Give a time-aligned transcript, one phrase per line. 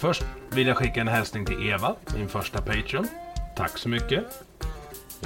[0.00, 3.08] Först vill jag skicka en hälsning till Eva, min första Patreon.
[3.56, 4.24] Tack så mycket.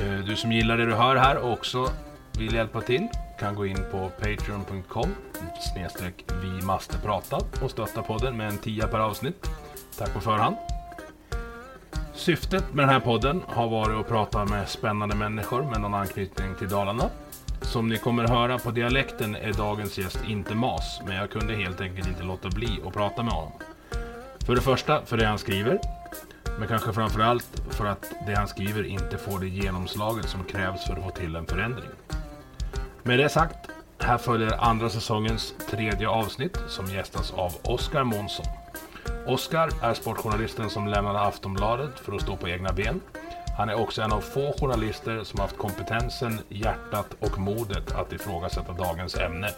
[0.00, 1.90] Eh, du som gillar det du hör här och också
[2.38, 5.14] vill hjälpa till kan gå in på patreon.com
[5.72, 9.50] snedstreck vi måste prata och stötta podden med en tia per avsnitt.
[9.98, 10.56] Tack på förhand.
[12.14, 16.54] Syftet med den här podden har varit att prata med spännande människor med någon anknytning
[16.58, 17.10] till Dalarna.
[17.62, 21.80] Som ni kommer höra på dialekten är dagens gäst inte mas, men jag kunde helt
[21.80, 23.52] enkelt inte låta bli att prata med honom.
[24.46, 25.80] För det första för det han skriver,
[26.58, 30.92] men kanske framförallt för att det han skriver inte får det genomslaget som krävs för
[30.92, 31.90] att få till en förändring.
[33.02, 33.56] Med det sagt,
[33.98, 38.46] här följer andra säsongens tredje avsnitt som gästas av Oskar Månsson.
[39.26, 43.00] Oskar är sportjournalisten som lämnade Aftonbladet för att stå på egna ben.
[43.58, 48.72] Han är också en av få journalister som haft kompetensen, hjärtat och modet att ifrågasätta
[48.72, 49.50] dagens ämne,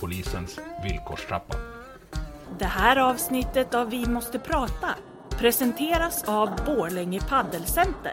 [0.00, 1.79] polisens villkorstrappa.
[2.60, 4.88] Det här avsnittet av Vi måste prata
[5.30, 8.12] presenteras av Borlänge Paddelcenter.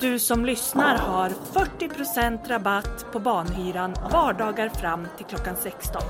[0.00, 6.02] Du som lyssnar har 40% rabatt på banhyran vardagar fram till klockan 16.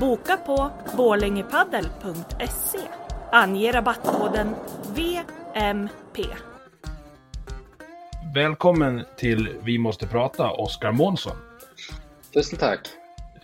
[0.00, 2.78] Boka på borlängepaddel.se.
[3.32, 4.54] Ange rabattkoden
[4.94, 6.22] VMP.
[8.34, 11.36] Välkommen till Vi måste prata, Oskar Månsson.
[12.34, 12.80] Tusen tack.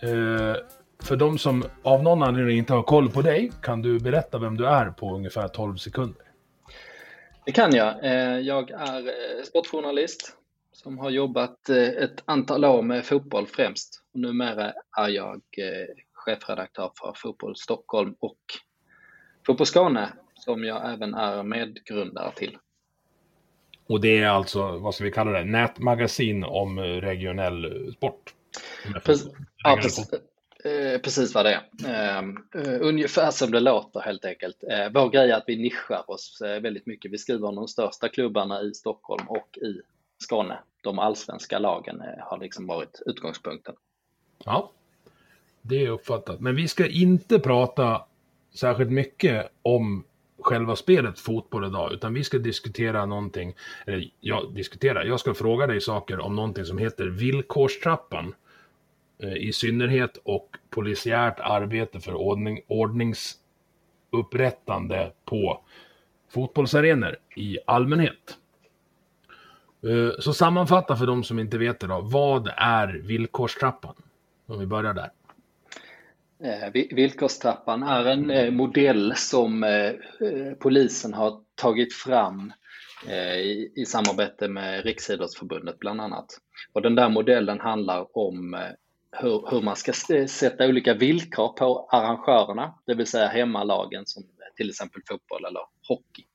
[0.01, 0.55] Eh,
[1.03, 4.57] för de som av någon anledning inte har koll på dig, kan du berätta vem
[4.57, 6.23] du är på ungefär 12 sekunder?
[7.45, 8.05] Det kan jag.
[8.05, 10.37] Eh, Jag är eh, sportjournalist
[10.71, 14.03] som har jobbat eh, ett antal år med fotboll främst.
[14.13, 15.41] Och numera är jag
[16.13, 18.39] chefredaktör för Fotboll Stockholm och
[19.45, 22.57] Fotboll Skåne som jag även är medgrundare till.
[23.87, 28.33] Och det är alltså, vad ska vi kalla det, nätmagasin om regionell sport?
[29.03, 29.31] Precis,
[29.63, 30.09] ja, precis
[30.63, 31.61] eh, precis vad det är.
[31.87, 34.63] Ehm, eh, Ungefär som det låter helt enkelt.
[34.63, 37.11] Eh, Vår grej är att vi nischar oss eh, väldigt mycket.
[37.11, 39.81] Vi skriver om de största klubbarna i Stockholm och i
[40.17, 40.59] Skåne.
[40.81, 43.75] De allsvenska lagen eh, har liksom varit utgångspunkten.
[44.45, 44.71] Ja,
[45.61, 46.39] det är uppfattat.
[46.39, 48.05] Men vi ska inte prata
[48.53, 50.03] särskilt mycket om
[50.39, 53.55] själva spelet fotboll idag, utan vi ska diskutera någonting,
[53.85, 58.35] eller jag diskutera, jag ska fråga dig saker om någonting som heter villkorstrappan
[59.21, 65.61] Eh, i synnerhet och polisiärt arbete för ordning, ordningsupprättande på
[66.29, 68.37] fotbollsarenor i allmänhet.
[69.83, 73.95] Eh, så sammanfatta för de som inte vet det då, vad är villkorstrappan?
[74.45, 75.11] Om vi börjar där.
[76.43, 79.65] Eh, villkorstrappan är en modell som
[80.59, 82.53] polisen har tagit fram
[83.75, 86.25] i, samarbete med Riksidrottsförbundet bland annat.
[86.73, 88.55] Och den där modellen handlar om
[89.11, 94.23] hur, hur man ska eh, sätta olika villkor på arrangörerna, det vill säga hemmalagen som
[94.55, 96.25] till exempel fotboll eller hockey.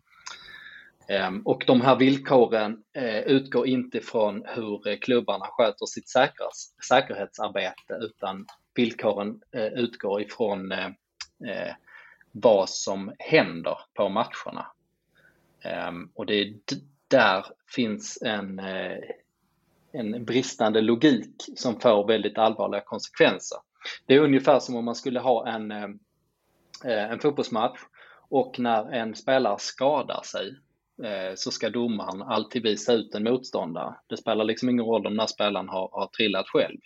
[1.09, 6.09] Ehm, och de här villkoren eh, utgår inte från hur klubbarna sköter sitt
[6.89, 10.73] säkerhetsarbete utan villkoren eh, utgår ifrån
[12.33, 14.67] vad som händer på matcherna.
[15.65, 16.55] Ehm, och det är
[17.09, 18.61] där finns en,
[19.97, 23.59] en bristande logik som får väldigt allvarliga konsekvenser.
[24.07, 25.89] Det är ungefär som om man skulle ha en, eh,
[26.85, 27.79] en fotbollsmatch
[28.29, 30.57] och när en spelare skadar sig
[31.05, 33.95] eh, så ska domaren alltid visa ut en motståndare.
[34.07, 36.79] Det spelar liksom ingen roll om den här spelaren har, har trillat själv.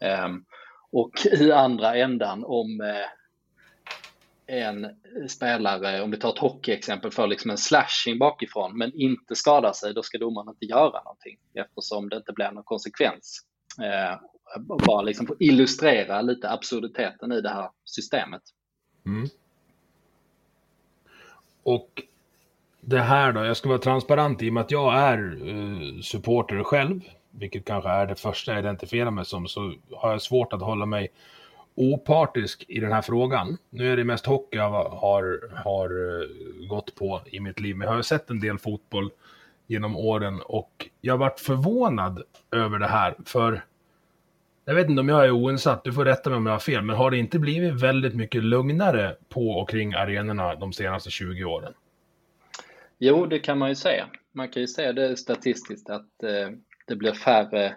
[0.00, 0.44] Ehm,
[0.92, 3.21] och i andra ändan om eh,
[4.46, 4.86] en
[5.28, 9.94] spelare, om vi tar ett hockeyexempel, får liksom en slashing bakifrån men inte skadar sig,
[9.94, 13.40] då ska domaren inte göra någonting eftersom det inte blir någon konsekvens.
[13.82, 14.20] Eh,
[14.86, 18.42] bara liksom för att illustrera lite absurditeten i det här systemet.
[19.06, 19.28] Mm.
[21.62, 22.02] Och
[22.80, 26.62] det här då, jag ska vara transparent i och med att jag är eh, supporter
[26.62, 27.00] själv
[27.32, 30.86] vilket kanske är det första jag identifierar mig som, så har jag svårt att hålla
[30.86, 31.08] mig
[31.74, 33.58] opartisk i den här frågan.
[33.70, 37.88] Nu är det mest hockey jag har, har eh, gått på i mitt liv, men
[37.88, 39.10] jag har sett en del fotboll
[39.66, 43.64] genom åren och jag varit förvånad över det här, för
[44.64, 46.82] jag vet inte om jag är oinsatt, du får rätta mig om jag har fel,
[46.82, 51.44] men har det inte blivit väldigt mycket lugnare på och kring arenorna de senaste 20
[51.44, 51.72] åren?
[52.98, 54.06] Jo, det kan man ju säga.
[54.32, 57.76] Man kan ju säga det statistiskt att eh, det blir färre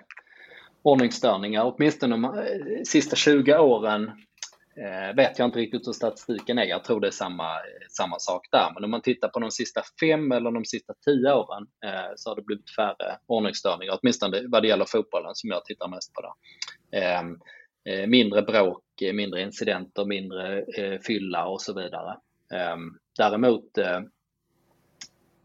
[0.85, 4.11] ordningsstörningar, åtminstone de eh, sista 20 åren
[4.77, 6.63] eh, vet jag inte riktigt hur statistiken är.
[6.63, 7.49] Jag tror det är samma,
[7.97, 8.71] samma sak där.
[8.73, 12.29] Men om man tittar på de sista fem eller de sista tio åren eh, så
[12.29, 16.21] har det blivit färre ordningsstörningar, åtminstone vad det gäller fotbollen som jag tittar mest på.
[16.21, 16.33] Där.
[17.01, 17.39] Ehm,
[17.89, 18.83] eh, mindre bråk,
[19.13, 22.17] mindre incidenter, mindre eh, fylla och så vidare.
[22.53, 24.01] Ehm, däremot Eh,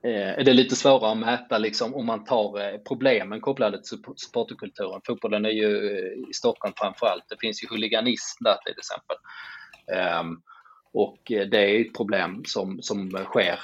[0.02, 3.98] Eh, är det lite svårare att mäta liksom, om man tar eh, problemen kopplade till
[4.16, 5.00] supporterkulturen.
[5.06, 7.24] Fotbollen är ju eh, i Stockholm framför allt.
[7.28, 9.16] Det finns ju huliganism där till exempel.
[9.92, 10.40] Ehm,
[10.92, 13.58] och det är ett problem som, som sker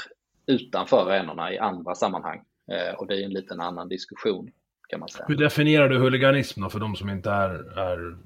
[0.46, 2.42] utanför arenorna i andra sammanhang.
[2.96, 4.50] Och det är en liten annan diskussion
[4.88, 5.24] kan man säga.
[5.28, 8.16] Hur definierar du huliganism då för de som inte är, är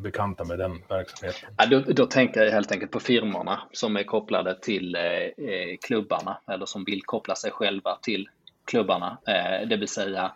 [0.00, 1.48] bekanta med den verksamheten?
[1.56, 5.76] Ja, då, då, tänker jag helt enkelt på firmorna som är kopplade till eh, eh,
[5.82, 8.28] klubbarna eller som vill koppla sig själva till
[8.64, 9.18] klubbarna.
[9.26, 10.32] Eh, det vill säga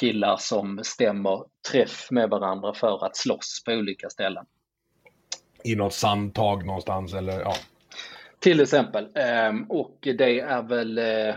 [0.00, 4.46] killar som stämmer träff med varandra för att slåss på olika ställen.
[5.64, 7.54] I något sandtag någonstans eller ja?
[8.38, 9.08] Till exempel.
[9.14, 11.34] Ehm, och det är väl eh,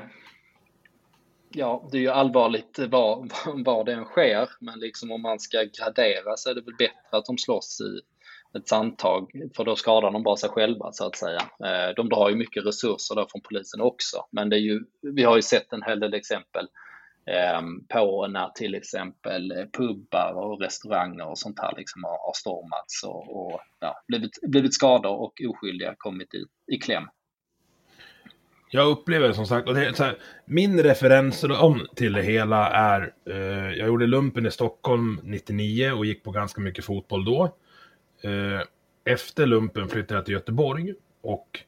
[1.54, 3.28] ja, det är ju allvarligt var,
[3.66, 7.18] var det än sker, men liksom om man ska gradera så är det väl bättre
[7.18, 8.02] att de slåss i
[8.58, 11.40] ett sandtag, för då skadar de bara sig själva så att säga.
[11.40, 15.24] Eh, de drar ju mycket resurser där från polisen också, men det är ju, vi
[15.24, 16.68] har ju sett en hel del exempel
[17.26, 22.34] ehm, på när till exempel eh, pubbar och restauranger och sånt här liksom har, har
[22.34, 26.46] stormats och, och ja, blivit, blivit skador och oskyldiga kommit i,
[26.76, 27.08] i kläm.
[28.76, 32.22] Jag upplever det som sagt, och det är så här, min referens om till det
[32.22, 37.26] hela är, eh, jag gjorde lumpen i Stockholm 99 och gick på ganska mycket fotboll
[37.26, 37.44] då.
[38.22, 38.62] Eh,
[39.06, 41.60] efter lumpen flyttade jag till Göteborg och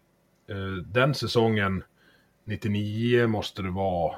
[0.50, 1.84] eh, den säsongen,
[2.44, 4.16] 99 måste det vara,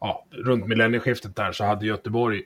[0.00, 2.42] ja, runt millennieskiftet där så hade Göteborg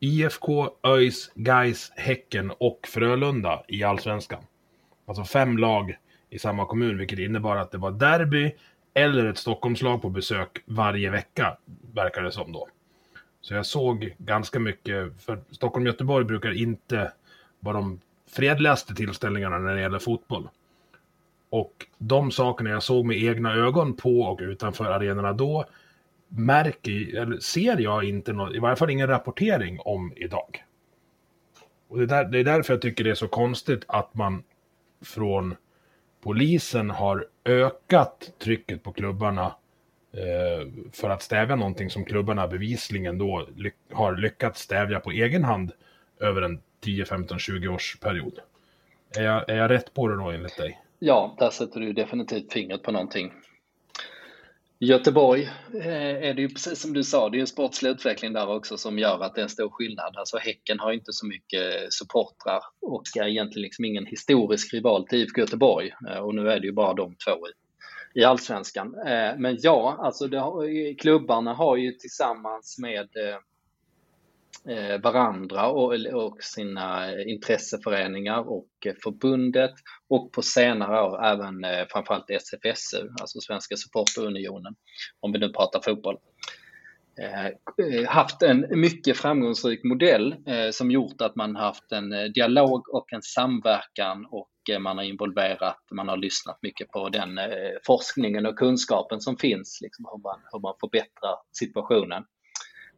[0.00, 4.42] IFK, ÖIS, Gais, Häcken och Frölunda i Allsvenskan.
[5.06, 5.96] Alltså fem lag
[6.30, 8.52] i samma kommun, vilket innebar att det var derby
[8.94, 11.56] eller ett Stockholmslag på besök varje vecka,
[11.94, 12.68] verkar det som då.
[13.40, 17.12] Så jag såg ganska mycket, för Stockholm-Göteborg brukar inte
[17.60, 18.00] vara de
[18.30, 20.48] fredligaste tillställningarna när det gäller fotboll.
[21.50, 25.64] Och de sakerna jag såg med egna ögon på och utanför arenorna då
[26.28, 30.64] märker, eller ser jag inte något, i varje fall ingen rapportering om idag.
[31.88, 34.42] Och det, där, det är därför jag tycker det är så konstigt att man
[35.04, 35.56] från
[36.20, 39.54] polisen har ökat trycket på klubbarna
[40.12, 45.44] eh, för att stävja någonting som klubbarna bevisligen då ly har lyckats stävja på egen
[45.44, 45.72] hand
[46.20, 48.38] över en 10, 15, 20 års period.
[49.16, 50.80] Är jag, är jag rätt på det då enligt dig?
[50.98, 53.32] Ja, där sätter du definitivt fingret på någonting.
[54.82, 55.42] Göteborg
[55.74, 58.76] eh, är det ju precis som du sa, det är en sportslig utveckling där också
[58.76, 60.16] som gör att det är en stor skillnad.
[60.16, 65.18] Alltså Häcken har inte så mycket supportrar och är egentligen liksom ingen historisk rival till
[65.18, 65.90] IFK Göteborg.
[66.08, 68.94] Eh, och nu är det ju bara de två i, i allsvenskan.
[69.06, 73.08] Eh, men ja, alltså har, klubbarna har ju tillsammans med
[74.68, 79.74] Eh, varandra och, och sina intresseföreningar och eh, förbundet
[80.08, 84.74] och på senare år även eh, framförallt SFSU, alltså Svenska Supporterunionen,
[85.20, 86.16] om vi nu pratar fotboll.
[88.08, 90.36] Haft en mycket framgångsrik modell
[90.72, 94.50] som gjort att man haft en dialog och en samverkan och
[94.80, 97.40] man har involverat, man har lyssnat mycket på den
[97.86, 102.24] forskningen och kunskapen som finns, liksom hur, man, hur man förbättrar situationen.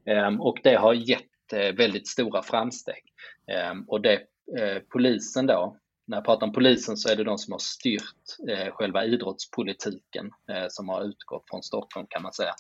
[0.07, 3.03] Ehm, och det har gett Eh, väldigt stora framsteg.
[3.47, 4.15] Ehm, och det
[4.59, 8.49] eh, polisen då, när jag pratar om polisen så är det de som har styrt
[8.49, 12.53] eh, själva idrottspolitiken eh, som har utgått från Stockholm kan man säga.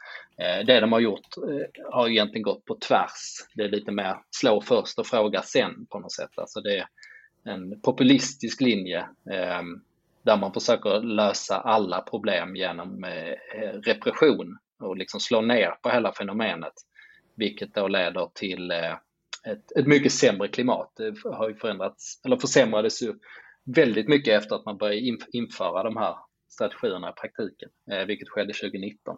[0.66, 1.26] Det de har gjort
[1.92, 3.46] har egentligen gått på tvärs.
[3.54, 6.30] Det är lite mer slå först och fråga sen på något sätt.
[6.36, 6.86] Alltså det är
[7.44, 9.82] en populistisk linje ehm,
[10.22, 13.04] där man försöker lösa alla problem genom
[13.84, 16.74] repression och liksom slå ner på hela fenomenet
[17.34, 18.92] vilket då leder till eh,
[19.46, 20.92] ett, ett mycket sämre klimat.
[20.96, 23.14] Det har ju förändrats, eller försämrades ju
[23.64, 26.16] väldigt mycket efter att man började införa de här
[26.48, 29.16] strategierna i praktiken, eh, vilket skedde 2019.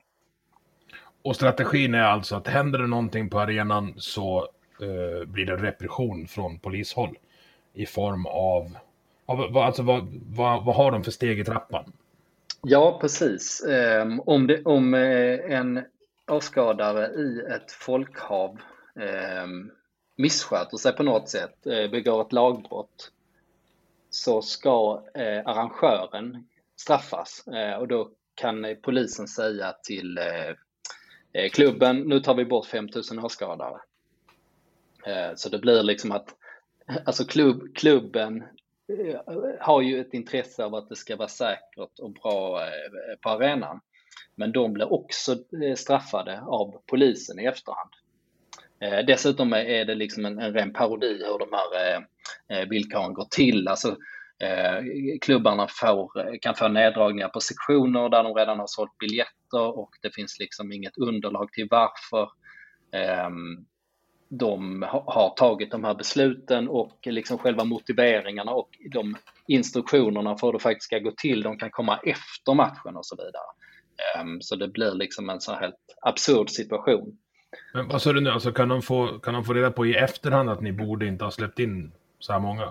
[1.22, 4.48] Och strategin är alltså att händer det någonting på arenan så
[4.80, 7.18] eh, blir det repression från polishåll
[7.74, 8.76] i form av,
[9.26, 11.92] av alltså vad, vad, vad har de för steg i trappan?
[12.62, 13.66] Ja, precis.
[14.02, 15.84] Um, om, det, om uh, en
[16.26, 18.60] avskadare i ett folkhav
[19.00, 19.46] eh,
[20.16, 23.12] missköter sig på något sätt, eh, begår ett lagbrott,
[24.10, 32.00] så ska eh, arrangören straffas eh, och då kan eh, polisen säga till eh, klubben,
[32.00, 33.80] nu tar vi bort 5000 åskådare.
[35.34, 36.34] Så det blir liksom att
[37.04, 38.44] alltså klubb, klubben
[38.88, 39.20] Eh,
[39.60, 43.80] har ju ett intresse av att det ska vara säkert och bra eh, på arenan.
[44.34, 47.90] Men de blir också eh, straffade av polisen i efterhand.
[48.80, 52.06] Eh, dessutom är det liksom en, en ren parodi hur de här
[52.48, 53.68] eh, villkoren går till.
[53.68, 53.96] Alltså,
[55.20, 60.14] klubbarna får, kan få neddragningar på sektioner där de redan har sålt biljetter och det
[60.14, 62.30] finns liksom inget underlag till varför.
[62.92, 63.30] eh,
[64.28, 69.16] de har tagit de här besluten och liksom själva motiveringarna och de
[69.48, 73.16] instruktionerna för hur det faktiskt ska gå till, de kan komma efter matchen och så
[73.16, 73.44] vidare.
[74.16, 77.18] Ehm, så det blir liksom en så här helt absurd situation.
[77.74, 79.94] Men vad sa du nu, alltså kan de, få, kan de få reda på i
[79.94, 82.64] efterhand att ni borde inte ha släppt in så här många?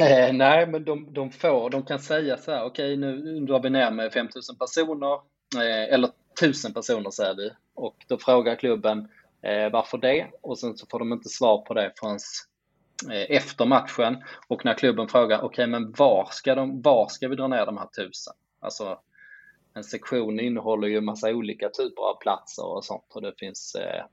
[0.00, 3.60] Eh, nej, men de, de får, de kan säga så här, okej okay, nu drar
[3.60, 5.14] vi ner med 5000 personer,
[5.56, 6.10] eh, eller
[6.42, 9.08] 1000 personer säger vi, och då frågar klubben,
[9.42, 10.30] Eh, varför det?
[10.40, 12.18] Och sen så får de inte svar på det förrän
[13.12, 14.24] eh, efter matchen.
[14.48, 17.66] Och när klubben frågar, okej okay, men var ska, de, var ska vi dra ner
[17.66, 18.34] de här tusen?
[18.60, 18.98] Alltså
[19.74, 23.74] en sektion innehåller ju en massa olika typer av platser och sånt och det finns
[23.74, 24.04] eh,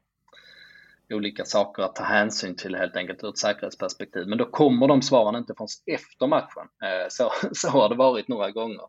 [1.15, 4.27] olika saker att ta hänsyn till helt enkelt ur ett säkerhetsperspektiv.
[4.27, 6.67] Men då kommer de svaren inte förrän efter matchen.
[6.83, 8.85] Eh, så, så har det varit några gånger.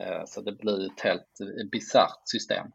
[0.00, 2.66] Eh, så det blir ett helt bisarrt system.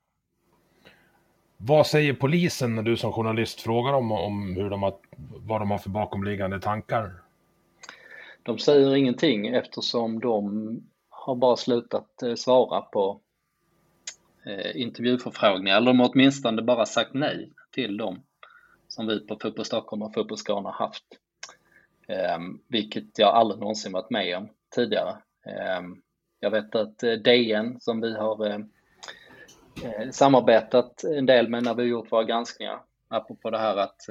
[1.57, 4.95] Vad säger polisen när du som journalist frågar dem om hur de har,
[5.47, 7.13] vad de har för bakomliggande tankar?
[8.43, 10.83] De säger ingenting eftersom de
[11.21, 13.19] har bara slutat eh, svara på
[14.45, 15.77] eh, intervjuförfrågningar.
[15.77, 18.23] Eller de har åtminstone bara sagt nej till dem
[18.87, 21.03] som vi på Fotboll Stockholm och Fotboll Skåne har haft.
[22.07, 25.17] Ehm, vilket jag aldrig någonsin varit med om tidigare.
[25.45, 26.01] Ehm,
[26.39, 28.67] jag vet att eh, DN som vi har
[30.11, 32.81] samarbetat en del med när vi gjort våra granskningar.
[33.07, 34.01] Apropå det här att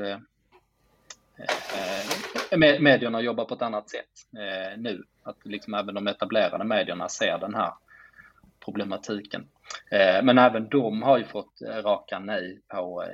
[2.59, 5.05] medierna jobbar på ett annat sätt eh, nu.
[5.23, 7.73] Att liksom även de etablerade medierna ser den här
[8.65, 9.47] problematiken.
[9.91, 13.05] Eh, men även de har ju fått eh, raka nej på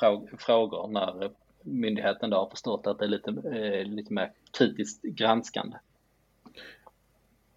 [0.00, 1.30] eh, frågor när
[1.62, 5.76] myndigheten då har förstått att det är lite, eh, lite mer kritiskt granskande.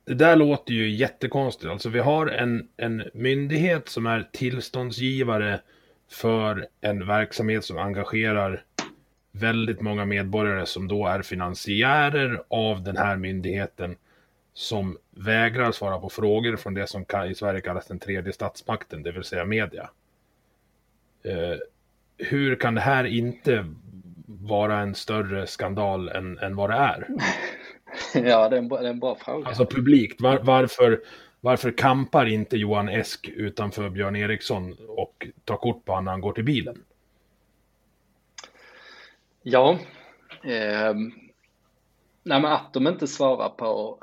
[0.05, 1.71] Det där låter ju jättekonstigt.
[1.71, 5.61] Alltså vi har en, en myndighet som är tillståndsgivare
[6.11, 8.63] för en verksamhet som engagerar
[9.39, 13.95] väldigt många medborgare som då är finansiärer av den här myndigheten
[14.53, 19.11] som vägrar svara på frågor från det som i Sverige kallas den tredje statsmakten, det
[19.11, 19.89] vill säga media.
[21.23, 21.57] Eh,
[22.17, 23.73] hur kan det här inte
[24.27, 27.07] vara en större skandal än, än vad det är?
[28.13, 29.47] Ja, det är en, det är en bra fråga.
[29.47, 31.01] Alltså publikt, var, varför,
[31.41, 36.21] varför kampar inte Johan Esk utanför Björn Eriksson och tar kort på honom när han
[36.21, 36.83] går till bilen?
[39.47, 39.79] Ja,
[40.43, 40.93] eh,
[42.23, 43.99] nej men att de inte svarar på,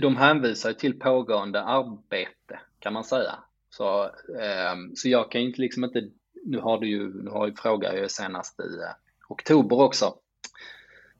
[0.00, 3.34] de hänvisar till pågående arbete kan man säga.
[3.70, 4.04] Så,
[4.40, 6.08] eh, så jag kan inte liksom inte,
[6.44, 8.94] nu har du ju, nu har ju frågat ju senast i eh,
[9.28, 10.14] oktober också,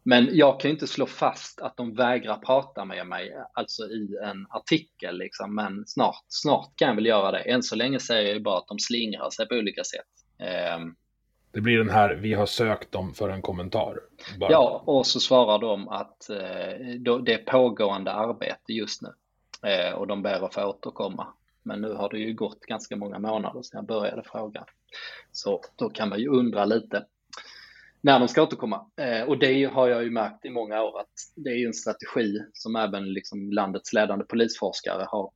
[0.02, 4.46] men jag kan inte slå fast att de vägrar prata med mig, alltså i en
[4.50, 5.54] artikel liksom.
[5.54, 7.38] Men snart, snart kan jag väl göra det.
[7.38, 10.06] Än så länge säger jag ju bara att de slingrar sig på olika sätt.
[10.38, 10.78] Eh,
[11.58, 14.00] det blir den här, vi har sökt dem för en kommentar.
[14.40, 14.52] Bara.
[14.52, 16.36] Ja, och så svarar de att eh,
[17.24, 19.08] det är pågående arbete just nu.
[19.68, 21.26] Eh, och de ber att få återkomma.
[21.62, 24.64] Men nu har det ju gått ganska många månader sedan jag började fråga.
[25.32, 27.04] Så då kan man ju undra lite
[28.00, 28.86] när de ska återkomma.
[28.96, 31.74] Eh, och det har jag ju märkt i många år att det är ju en
[31.74, 35.30] strategi som även liksom landets ledande polisforskare har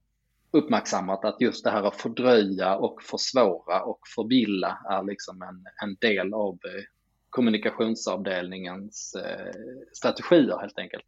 [0.52, 5.96] uppmärksammat att just det här att fördröja och försvåra och förvilla är liksom en, en
[6.00, 6.82] del av eh,
[7.30, 9.52] kommunikationsavdelningens eh,
[9.92, 11.04] strategier helt enkelt.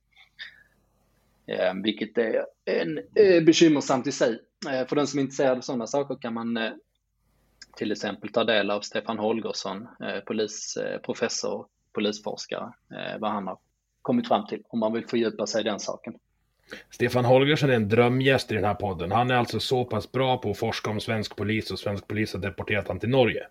[1.46, 3.00] Eh, vilket är en,
[3.44, 4.40] bekymmersamt i sig.
[4.88, 6.58] För den som är intresserad av sådana saker kan man
[7.76, 9.88] till exempel ta del av Stefan Holgersson,
[10.26, 12.72] polisprofessor och polisforskare,
[13.18, 13.58] vad han har
[14.02, 16.14] kommit fram till om man vill fördjupa sig i den saken.
[16.90, 19.12] Stefan Holgersson är en drömgäst i den här podden.
[19.12, 22.32] Han är alltså så pass bra på att forska om svensk polis och svensk polis
[22.32, 23.46] har deporterat han till Norge.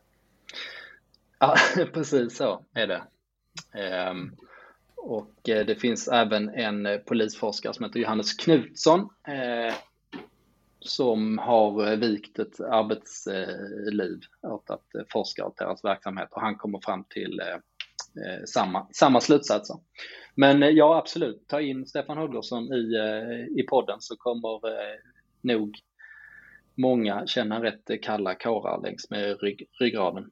[1.39, 1.55] Ja,
[1.93, 3.03] precis så är det.
[4.09, 4.35] Um,
[4.95, 9.73] och eh, det finns även en eh, polisforskare som heter Johannes Knutsson eh,
[10.79, 16.79] som har eh, vikt ett arbetsliv åt att forska åt deras verksamhet och han kommer
[16.79, 17.41] fram till
[18.15, 19.75] Eh, samma, samma slutsatser.
[20.35, 24.59] Men eh, ja, absolut, ta in Stefan Holgersson i, eh, i podden så kommer
[25.41, 25.79] nog
[26.75, 30.31] många känna rätt kalla kårar längs med rygg, ryggraden.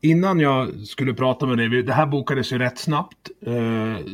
[0.00, 3.30] Innan jag skulle prata med dig, det här bokades ju rätt snabbt,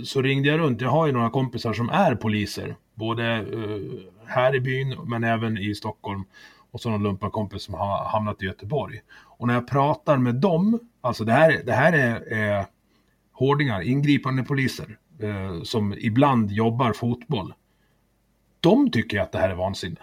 [0.05, 0.81] så ringde jag runt.
[0.81, 3.47] Jag har ju några kompisar som är poliser, både
[4.27, 6.25] här i byn men även i Stockholm.
[6.71, 9.01] Och så någon lumparkompis som har hamnat i Göteborg.
[9.43, 12.67] Och när jag pratar med dem, alltså det här, det här är, är
[13.33, 17.55] hårdingar, ingripande poliser, eh, som ibland jobbar fotboll.
[18.61, 20.01] De tycker att det här är vansinne.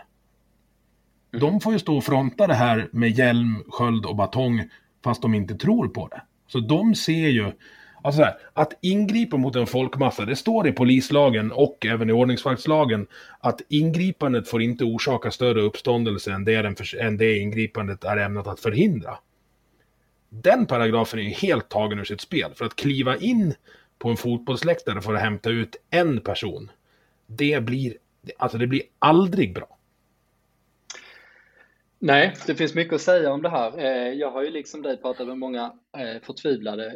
[1.33, 1.41] Mm.
[1.41, 4.69] De får ju stå och fronta det här med hjälm, sköld och batong
[5.03, 6.21] fast de inte tror på det.
[6.47, 7.51] Så de ser ju,
[8.03, 13.07] alltså här, att ingripa mot en folkmassa, det står i polislagen och även i ordningsvaktslagen
[13.39, 18.59] att ingripandet får inte orsaka större uppståndelse än det, än det ingripandet är ämnat att
[18.59, 19.17] förhindra.
[20.29, 23.53] Den paragrafen är ju helt tagen ur sitt spel, för att kliva in
[23.99, 26.71] på en fotbollsläktare för att hämta ut en person,
[27.27, 27.93] det blir,
[28.37, 29.77] alltså det blir aldrig bra.
[31.99, 33.79] Nej, det finns mycket att säga om det här.
[33.79, 36.95] Eh, jag har ju liksom dig pratat med många eh, förtvivlade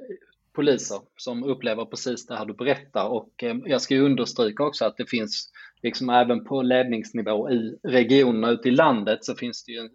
[0.54, 4.86] poliser som upplever precis det här du berättar och eh, jag ska ju understryka också
[4.86, 9.72] att det finns liksom även på ledningsnivå i regionerna ute i landet så finns det
[9.72, 9.92] ju en,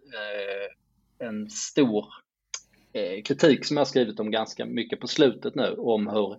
[1.19, 2.05] en stor
[2.93, 6.37] Eh, kritik som jag skrivit om ganska mycket på slutet nu om hur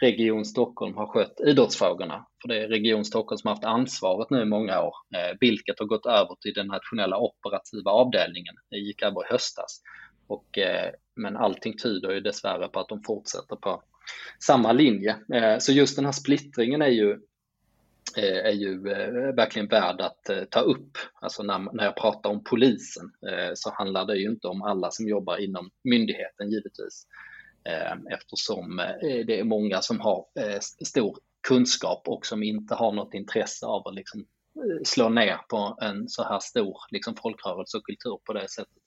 [0.00, 2.26] Region Stockholm har skött idrottsfrågorna.
[2.42, 5.78] För det är Region Stockholm som har haft ansvaret nu i många år, eh, vilket
[5.78, 8.54] har gått över till den nationella operativa avdelningen.
[8.70, 9.80] Det gick över i höstas.
[10.26, 13.82] Och, eh, men allting tyder ju dessvärre på att de fortsätter på
[14.40, 15.16] samma linje.
[15.58, 17.18] Så just den här splittringen är ju
[18.16, 20.98] Eh, är ju eh, verkligen värd att eh, ta upp.
[21.20, 23.12] Alltså när, när jag pratar om polisen
[23.54, 27.06] så handlar det ju inte om alla som jobbar inom myndigheten givetvis.
[28.10, 30.24] Eftersom det är många som har
[30.84, 34.24] stor kunskap och som inte har något intresse av att liksom
[34.84, 38.82] slå ner på en så här stor liksom folkrörelse och kultur på det sättet.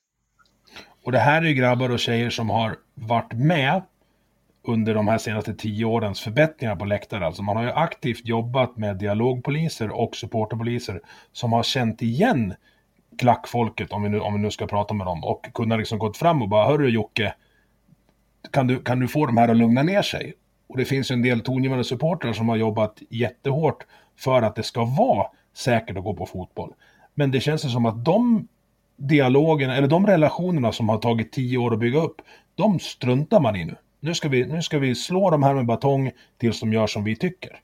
[1.03, 3.81] Och det här är ju grabbar och tjejer som har varit med
[4.67, 7.25] under de här senaste tio årens förbättringar på läktare.
[7.25, 11.01] Alltså man har ju aktivt jobbat med dialogpoliser och supporterpoliser
[11.31, 12.53] som har känt igen
[13.17, 16.17] klackfolket, om vi nu, om vi nu ska prata med dem, och kunnat liksom gått
[16.17, 17.33] fram och bara, hörru Jocke,
[18.51, 20.33] kan du, kan du få de här att lugna ner sig?
[20.67, 23.85] Och det finns ju en del tongivande supportrar som har jobbat jättehårt
[24.17, 26.73] för att det ska vara säkert att gå på fotboll.
[27.13, 28.47] Men det känns som att de
[28.97, 32.21] dialogerna, eller de relationerna som har tagit tio år att bygga upp,
[32.55, 33.75] de struntar man i nu.
[34.05, 37.03] Nu ska vi, nu ska vi slå de här med batong tills de gör som
[37.03, 37.61] vi tycker.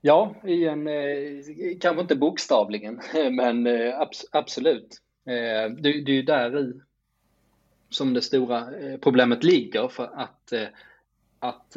[0.00, 1.44] Ja, i en, eh,
[1.80, 3.00] kanske inte bokstavligen,
[3.32, 5.00] men eh, abs absolut.
[5.26, 6.80] Eh, det, det är ju där i
[7.90, 8.68] som det stora
[9.00, 10.52] problemet ligger för att,
[11.38, 11.76] att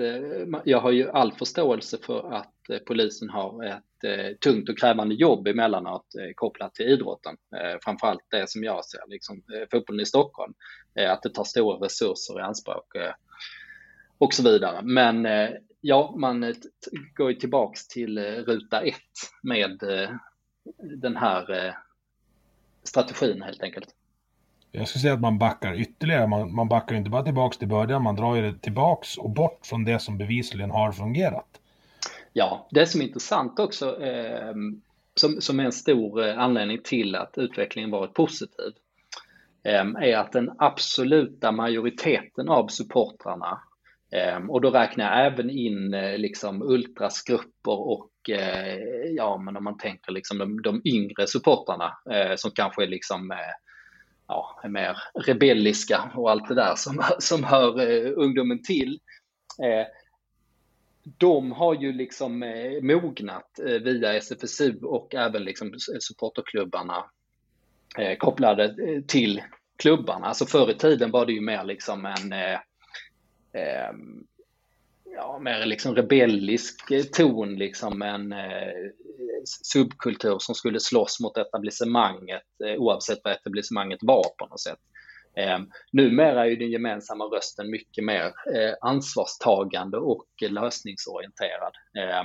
[0.63, 6.05] jag har ju all förståelse för att polisen har ett tungt och krävande jobb emellanåt
[6.36, 7.38] kopplat till idrotten.
[7.84, 10.53] Framförallt det som jag ser, liksom fotbollen i Stockholm,
[11.10, 12.95] att det tar stora resurser i anspråk
[14.17, 14.82] och så vidare.
[14.82, 15.28] Men
[15.82, 16.56] ja, man
[17.15, 18.93] går ju tillbaks till ruta ett
[19.43, 19.80] med
[21.01, 21.75] den här
[22.84, 23.95] strategin helt enkelt.
[24.71, 26.28] Jag skulle säga att man backar ytterligare.
[26.28, 29.60] Man, man backar inte bara tillbaks till början, man drar ju det tillbaks och bort
[29.65, 31.60] från det som bevisligen har fungerat.
[32.34, 34.54] Ja, det som är intressant också, eh,
[35.15, 38.71] som, som är en stor eh, anledning till att utvecklingen varit positiv,
[39.63, 43.74] eh, är att den absoluta majoriteten av supportrarna, eh,
[44.12, 48.78] Ehm, och då räknar jag även in eh, liksom ultrasgrupper och eh,
[49.15, 53.34] ja, men om man tänker liksom de, de yngre supportrarna eh, som kanske är liksom
[54.28, 59.00] ja, är mer rebelliska och allt det där som, som hör ungdomen till.
[61.18, 62.39] De har ju liksom
[62.82, 67.06] mognat via SFSU och även liksom supporterklubbarna
[68.18, 68.76] kopplade
[69.08, 69.41] till
[69.78, 70.28] klubbarna.
[70.28, 72.34] Alltså förr i tiden var det ju mer liksom en
[73.56, 73.91] eh,
[75.15, 78.91] ja, mer liksom rebellisk eh, ton, liksom en eh,
[79.63, 84.80] subkultur som skulle slåss mot etablissemanget eh, oavsett vad etablissemanget var på något sätt.
[85.38, 85.60] Eh,
[85.91, 91.74] numera är ju den gemensamma rösten mycket mer eh, ansvarstagande och lösningsorienterad.
[91.98, 92.24] Eh,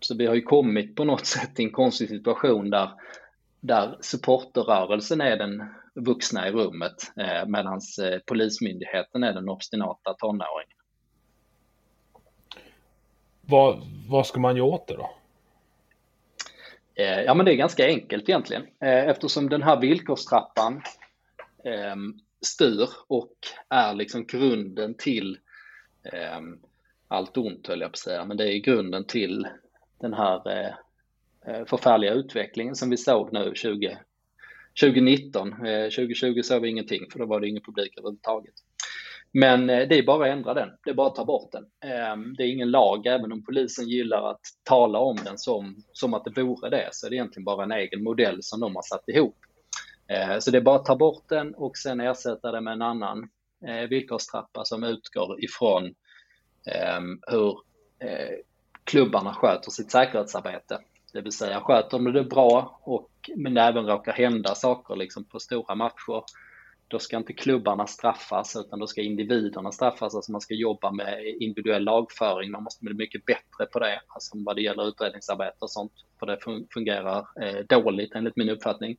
[0.00, 2.90] så vi har ju kommit på något sätt i en konstig situation där,
[3.62, 10.76] där supporterrörelsen är den vuxna i rummet eh, medan eh, Polismyndigheten är den obstinata tonåringen.
[13.40, 15.10] Vad, vad ska man göra åt det då?
[16.94, 18.62] Eh, ja, men det är ganska enkelt egentligen.
[18.62, 20.82] Eh, eftersom den här villkorstrappan
[21.64, 21.96] eh,
[22.40, 23.34] styr och
[23.68, 25.38] är liksom grunden till
[27.08, 29.48] allt ont höll jag på att säga, men det är grunden till
[30.00, 30.74] den här
[31.46, 33.98] Eh, förfärliga utvecklingen som vi såg nu 20,
[34.80, 35.50] 2019.
[35.50, 38.54] 2020 såg vi ingenting för då var det ingen publik överhuvudtaget.
[39.32, 41.90] Men eh, det är bara att ändra den, det är bara att ta bort den.
[41.90, 46.14] Ehm, det är ingen lag, även om polisen gillar att tala om den som, som
[46.14, 48.82] att det vore det, så är det egentligen bara en egen modell som de har
[48.82, 49.36] satt ihop.
[50.08, 52.82] Eh, så det är bara att ta bort den och sen ersätta den med en
[52.82, 53.28] annan
[53.88, 55.94] villkorstrappa som utgår ifrån
[56.66, 57.58] ehm, hur
[58.84, 60.78] klubbarna sköter sitt säkerhetsarbete.
[61.12, 65.24] Det vill säga sköter de det bra och men det även råkar hända saker liksom
[65.24, 66.24] på stora matcher
[66.92, 70.14] då ska inte klubbarna straffas utan då ska individerna straffas.
[70.14, 72.50] Alltså man ska jobba med individuell lagföring.
[72.50, 75.92] Man måste bli mycket bättre på det, alltså vad det gäller utredningsarbete och sånt.
[76.18, 76.38] För det
[76.74, 78.96] fungerar eh, dåligt enligt min uppfattning.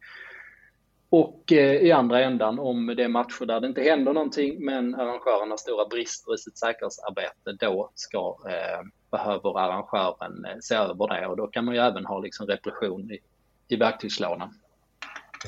[1.10, 4.96] Och eh, i andra ändan, om det är matcher där det inte händer någonting men
[4.96, 8.82] arrangörerna har stora brister i sitt säkerhetsarbete, då ska, eh,
[9.14, 13.12] behöver arrangören eh, se över det och då kan man ju även ha liksom repression
[13.12, 13.20] i,
[13.68, 14.54] i verktygslådan.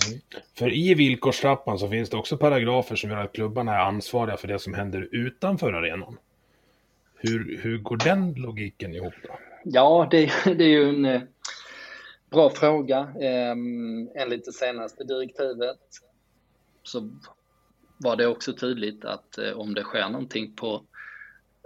[0.07, 0.21] Mm.
[0.57, 4.47] För i villkorstrappan så finns det också paragrafer som gör att klubbarna är ansvariga för
[4.47, 6.17] det som händer utanför arenan.
[7.15, 9.39] Hur, hur går den logiken ihop då?
[9.63, 11.21] Ja, det, det är ju en eh,
[12.29, 12.99] bra fråga.
[12.99, 13.55] Eh,
[14.21, 15.79] enligt det senaste direktivet
[16.83, 17.09] så
[17.97, 20.81] var det också tydligt att eh, om det sker någonting på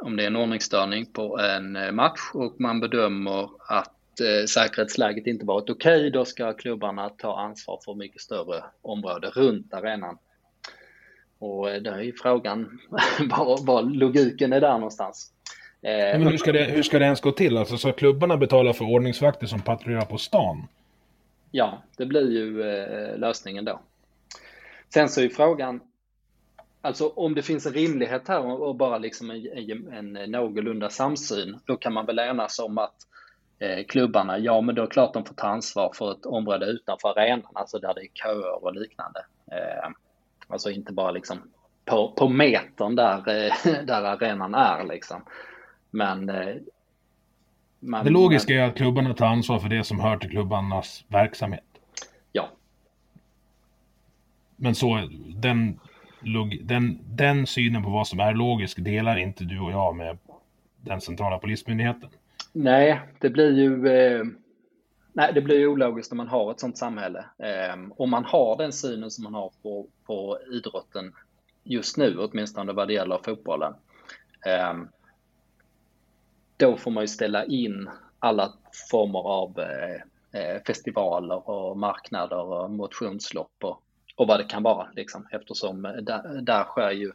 [0.02, 5.28] om det är en ordningsstörning på en eh, match och man bedömer att eh, säkerhetsläget
[5.28, 10.18] inte varit okej, okay, då ska klubbarna ta ansvar för mycket större område runt arenan.
[11.40, 12.80] Och eh, där är ju frågan
[13.30, 15.32] var, var logiken är där någonstans.
[15.82, 17.58] Men hur ska, det, hur ska det ens gå till?
[17.58, 20.68] Alltså, så klubbarna betalar för ordningsvakter som patrullerar på stan?
[21.52, 22.64] Ja, det blir ju
[23.18, 23.80] lösningen då.
[24.94, 25.80] Sen så är frågan,
[26.82, 29.48] alltså om det finns en rimlighet här och bara liksom en,
[29.94, 32.96] en, en någorlunda samsyn, då kan man väl enas om att
[33.60, 36.65] eh, klubbarna, ja men då är det klart de får ta ansvar för ett område
[36.65, 39.26] utanför arenan, alltså där det är köer och liknande.
[39.52, 39.89] Eh,
[40.48, 41.38] alltså inte bara liksom
[41.86, 45.24] på, på metern där, eh, där arenan är liksom.
[45.92, 46.56] Men eh,
[47.80, 51.63] man, det logiska är att klubbarna tar ansvar för det som hör till klubbarnas verksamhet.
[52.32, 52.50] Ja.
[54.56, 55.80] Men så, den,
[56.62, 60.17] den, den synen på vad som är logiskt delar inte du och jag med
[60.82, 62.10] den centrala polismyndigheten.
[62.53, 64.23] Nej, det blir ju eh,
[65.13, 67.19] nej, det blir ologiskt om man har ett sådant samhälle.
[67.19, 71.13] Eh, om man har den synen som man har på, på idrotten
[71.63, 73.73] just nu, åtminstone vad det gäller fotbollen.
[74.45, 74.73] Eh,
[76.58, 78.53] då får man ju ställa in alla
[78.91, 83.84] former av eh, eh festivaler och marknader och motionslopp och,
[84.19, 84.88] och vad det kan vara.
[84.95, 87.12] Liksom, eftersom eh, där, där sker ju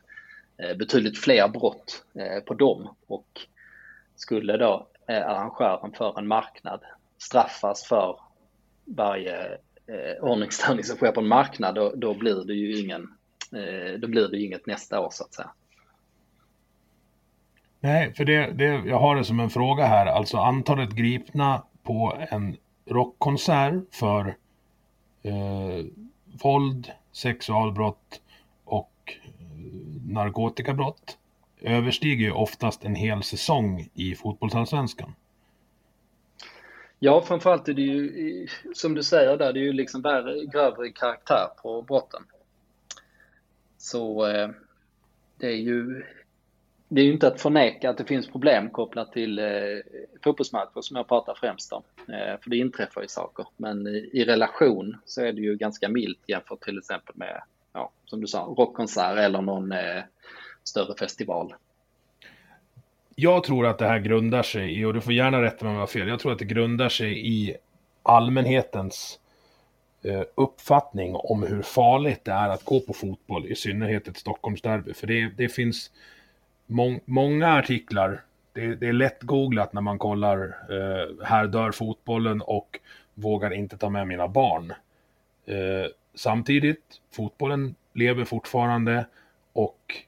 [0.56, 2.88] eh, betydligt fler brott eh, på dem.
[3.06, 3.40] Och
[4.16, 6.80] skulle då arrangören för en marknad
[7.18, 8.18] straffas för
[8.84, 9.58] varje
[10.20, 13.08] ordningsstörning som sker på en marknad, då, då blir det ju ingen,
[13.98, 15.50] då blir det inget nästa år så att säga.
[17.80, 22.16] Nej, för det, det, jag har det som en fråga här, alltså antalet gripna på
[22.30, 24.36] en rockkonsert för
[25.22, 25.84] eh,
[26.42, 28.20] våld, sexualbrott
[28.64, 31.18] och eh, narkotikabrott
[31.60, 35.14] överstiger ju oftast en hel säsong i fotbollsallsvenskan.
[36.98, 40.90] Ja, framförallt är det ju, som du säger där, det är ju liksom värre, grövre
[40.90, 42.22] karaktär på brotten.
[43.78, 44.48] Så eh,
[45.38, 46.04] det är ju
[46.94, 49.44] det är ju inte att förneka att det finns problem kopplat till eh,
[50.24, 51.82] fotbollsmatcher som jag pratar främst om.
[52.08, 53.46] Eh, för det inträffar ju saker.
[53.56, 57.90] Men i, i, relation så är det ju ganska milt jämfört till exempel med, ja,
[58.04, 60.02] som du sa, rockkonsert eller någon eh,
[60.64, 61.54] större festival.
[63.14, 65.74] Jag tror att det här grundar sig i, och du får gärna rätta mig om
[65.74, 67.56] jag har fel, jag tror att det grundar sig i
[68.02, 69.18] allmänhetens
[70.02, 74.94] eh, uppfattning om hur farligt det är att gå på fotboll, i synnerhet ett Stockholmsderby.
[74.94, 75.90] För det, det finns
[76.66, 78.22] må många artiklar,
[78.52, 80.38] det, det, är lätt googlat när man kollar
[80.70, 82.80] eh, här dör fotbollen och
[83.14, 84.72] vågar inte ta med mina barn.
[85.46, 89.06] Eh, samtidigt, fotbollen lever fortfarande
[89.52, 90.04] och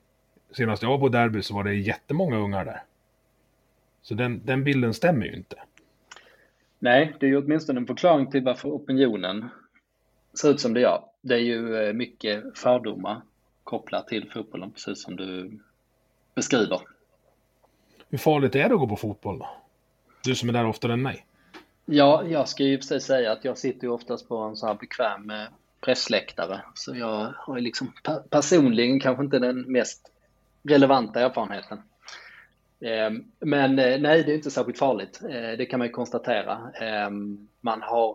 [0.51, 2.83] senast jag var på derby så var det jättemånga ungar där.
[4.03, 5.57] Så den, den bilden stämmer ju inte.
[6.79, 9.49] Nej, det är ju åtminstone en förklaring till varför opinionen
[10.41, 11.05] ser ut som det gör.
[11.21, 13.21] Det är ju eh, mycket fördomar
[13.65, 15.59] kopplat till fotbollen, precis som du
[16.37, 16.81] beskriver.
[18.09, 19.49] Hur farligt är det att gå på fotboll då?
[20.25, 21.27] Du som är där oftare än mig.
[21.85, 24.75] Ja, jag ska ju precis säga att jag sitter ju oftast på en så här
[24.75, 25.45] bekväm eh,
[25.81, 26.61] pressläktare.
[26.75, 27.93] Så jag har ju liksom
[28.31, 30.11] personligen kanske inte den mest
[30.63, 31.83] relevanta erfarenheten.
[32.81, 35.21] Ehm, men eh, nej, det är inte särskilt farligt.
[35.23, 36.71] Eh, det kan man ju konstatera.
[36.75, 38.15] Ehm, man har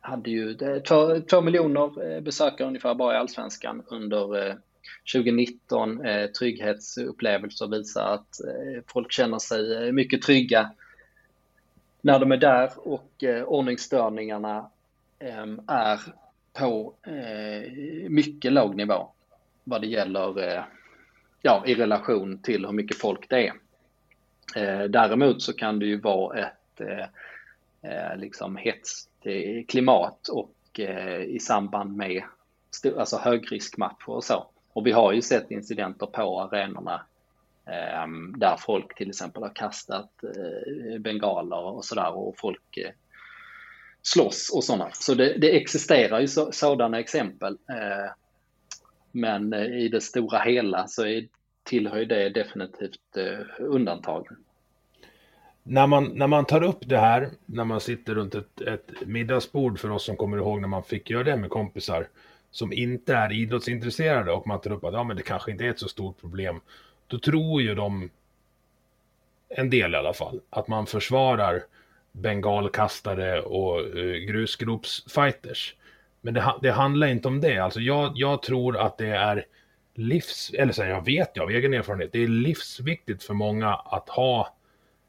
[0.00, 0.54] hade ju
[0.88, 4.56] två, två miljoner besökare ungefär bara i Allsvenskan under
[5.12, 6.04] 2019.
[6.04, 10.70] Eh, trygghetsupplevelser visar att eh, folk känner sig eh, mycket trygga
[12.00, 14.70] när de är där och ordningsstörningarna
[15.18, 16.00] eh, är
[16.52, 16.94] på
[18.08, 19.08] mycket låg nivå
[19.64, 20.64] vad det gäller
[21.42, 23.52] ja, i relation till hur mycket folk det är.
[24.56, 27.06] Eh, däremot så kan det ju vara ett eh,
[27.90, 29.08] eh liksom hetskt
[29.68, 32.22] klimat och eh, i samband med
[32.96, 34.46] alltså högriskmatcher och så.
[34.72, 37.06] Och vi har ju sett incidenter på arenorna
[37.66, 38.06] eh,
[38.36, 42.90] där folk till exempel har kastat eh, bengaler och sådär och folk eh,
[44.02, 44.88] slåss och sådana.
[44.92, 47.52] Så det, det existerar ju så, sådana exempel.
[47.52, 48.12] Eh,
[49.12, 51.28] men eh, i det stora hela så är,
[51.62, 54.36] tillhör det definitivt eh, undantagen.
[55.62, 59.78] När man, när man tar upp det här, när man sitter runt ett, ett middagsbord
[59.78, 62.08] för oss som kommer ihåg när man fick göra det med kompisar
[62.52, 65.70] som inte är idrottsintresserade och man tar upp att ja, men det kanske inte är
[65.70, 66.60] ett så stort problem.
[67.06, 68.10] Då tror ju de,
[69.48, 71.64] en del i alla fall, att man försvarar
[72.12, 75.74] bengalkastare och eh, grusgropsfighters.
[76.20, 77.58] Men det, det, handlar inte om det.
[77.58, 79.46] Alltså jag, jag tror att det är
[79.94, 80.50] livs...
[80.54, 82.12] Eller så här, jag vet jag av egen erfarenhet.
[82.12, 84.54] Det är livsviktigt för många att ha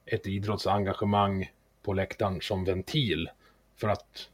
[0.06, 1.51] ett idrottsengagemang
[1.84, 3.29] på läktaren som ventil.
[3.77, 4.29] För att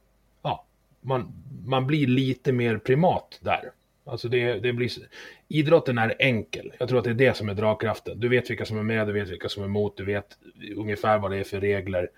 [1.01, 1.33] man,
[1.65, 3.71] man blir lite mer primat där.
[4.05, 4.91] Alltså det, det blir...
[5.47, 6.73] Idrotten är enkel.
[6.79, 8.19] Jag tror att det är det som är dragkraften.
[8.19, 10.37] Du vet vilka som är med, du vet vilka som är emot, du vet
[10.75, 12.09] ungefär vad det är för regler.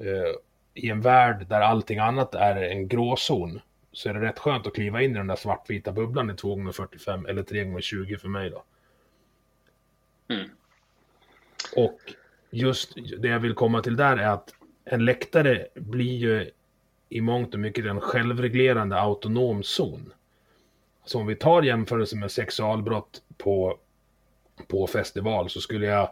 [0.00, 0.34] Uh,
[0.74, 3.60] I en värld där allting annat är en gråzon
[3.92, 7.28] så är det rätt skönt att kliva in i den där svartvita bubblan i 2x45
[7.28, 8.64] eller 3x20 för mig då.
[10.28, 10.50] Mm.
[11.76, 12.00] Och
[12.50, 16.50] just det jag vill komma till där är att en läktare blir ju
[17.08, 20.12] i mångt och mycket en självreglerande autonom zon.
[21.04, 23.78] Så om vi tar jämförelse med sexualbrott på,
[24.66, 26.10] på festival så skulle jag,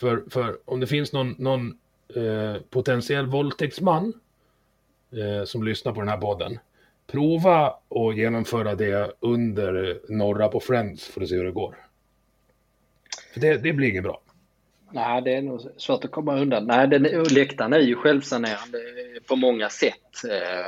[0.00, 1.78] för, för om det finns någon, någon
[2.16, 4.12] eh, potentiell våldtäktsman
[5.10, 6.58] eh, som lyssnar på den här podden
[7.06, 11.76] prova att genomföra det under eh, norra på Friends för att se hur det går.
[13.32, 14.20] För det, det blir inget bra.
[14.90, 16.66] Nej, det är nog svårt att komma undan.
[16.66, 18.78] Nej, den, läktaren är ju självsanerande
[19.28, 20.24] på många sätt.
[20.30, 20.66] Eh,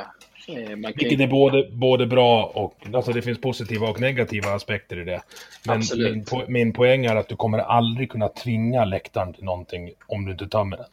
[0.56, 0.92] eh, man kan...
[0.96, 5.22] Vilket är både, både bra och, alltså det finns positiva och negativa aspekter i det.
[5.66, 9.92] Men min, po min poäng är att du kommer aldrig kunna tvinga läktaren till någonting
[10.06, 10.86] om du inte tömmer den.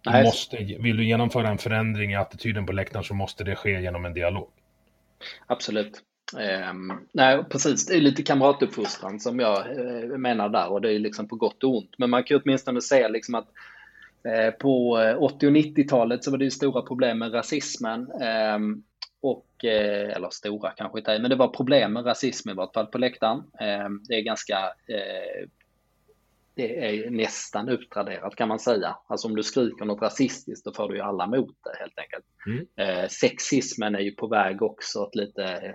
[0.00, 0.24] Du Nej.
[0.24, 4.04] måste, vill du genomföra en förändring i attityden på läktaren så måste det ske genom
[4.04, 4.48] en dialog.
[5.46, 6.02] Absolut.
[6.38, 6.72] Eh,
[7.12, 7.86] nej, precis.
[7.86, 11.64] Det är lite kamratuppfostran som jag eh, menar där och det är liksom på gott
[11.64, 11.94] och ont.
[11.98, 13.48] Men man kan åtminstone säga liksom att
[14.24, 18.10] eh, på 80 och 90-talet så var det ju stora problem med rasismen.
[18.10, 18.82] Ehm,
[19.20, 22.86] och, eh, eller stora kanske inte, men det var problem med rasism i vart fall
[22.86, 23.42] på läktaren.
[23.60, 25.48] Ehm, det är ganska eh,
[26.54, 28.96] det är nästan utraderat kan man säga.
[29.06, 32.24] Alltså om du skriker något rasistiskt då får du ju alla emot det helt enkelt.
[32.46, 32.66] Mm.
[32.76, 35.74] Eh, sexismen är ju på väg också åt lite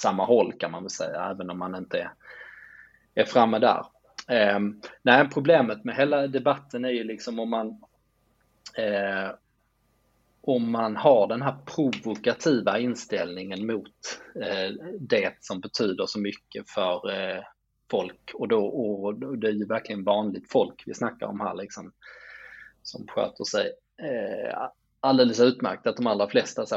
[0.00, 2.12] samma håll kan man väl säga, även om man inte är,
[3.14, 3.86] är framme där.
[4.28, 4.58] Eh,
[5.02, 7.68] nej, problemet med hela debatten är ju liksom om man
[8.76, 9.30] eh,
[10.42, 17.10] om man har den här provokativa inställningen mot eh, det som betyder så mycket för
[17.10, 17.42] eh,
[17.90, 21.92] folk och, då, och det är ju verkligen vanligt folk vi snackar om här liksom
[22.82, 24.68] som sköter sig eh,
[25.00, 26.76] alldeles utmärkt, att de allra flesta så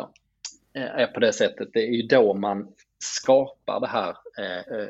[0.74, 1.70] eh, är på det sättet.
[1.74, 2.68] Det är ju då man
[3.04, 4.90] skapar det här eh, eh,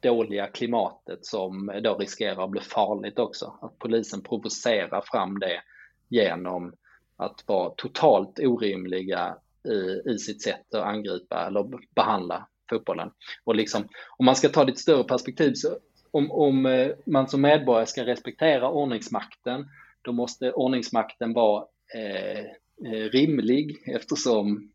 [0.00, 3.58] dåliga klimatet som då riskerar att bli farligt också.
[3.60, 5.60] Att polisen provocerar fram det
[6.08, 6.72] genom
[7.16, 9.36] att vara totalt orimliga
[9.68, 13.10] i, i sitt sätt att angripa eller behandla fotbollen.
[13.44, 15.68] Och liksom, om man ska ta det i ett större perspektiv, så
[16.10, 19.66] om, om eh, man som medborgare ska respektera ordningsmakten,
[20.02, 22.40] då måste ordningsmakten vara eh,
[22.84, 24.72] eh rimlig eftersom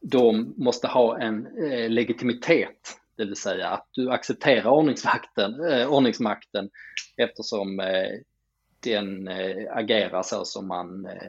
[0.00, 6.70] de måste ha en eh, legitimitet, det vill säga att du accepterar ordningsvakten, eh, ordningsmakten
[7.16, 8.20] eftersom eh,
[8.80, 11.28] den eh, agerar så som man eh,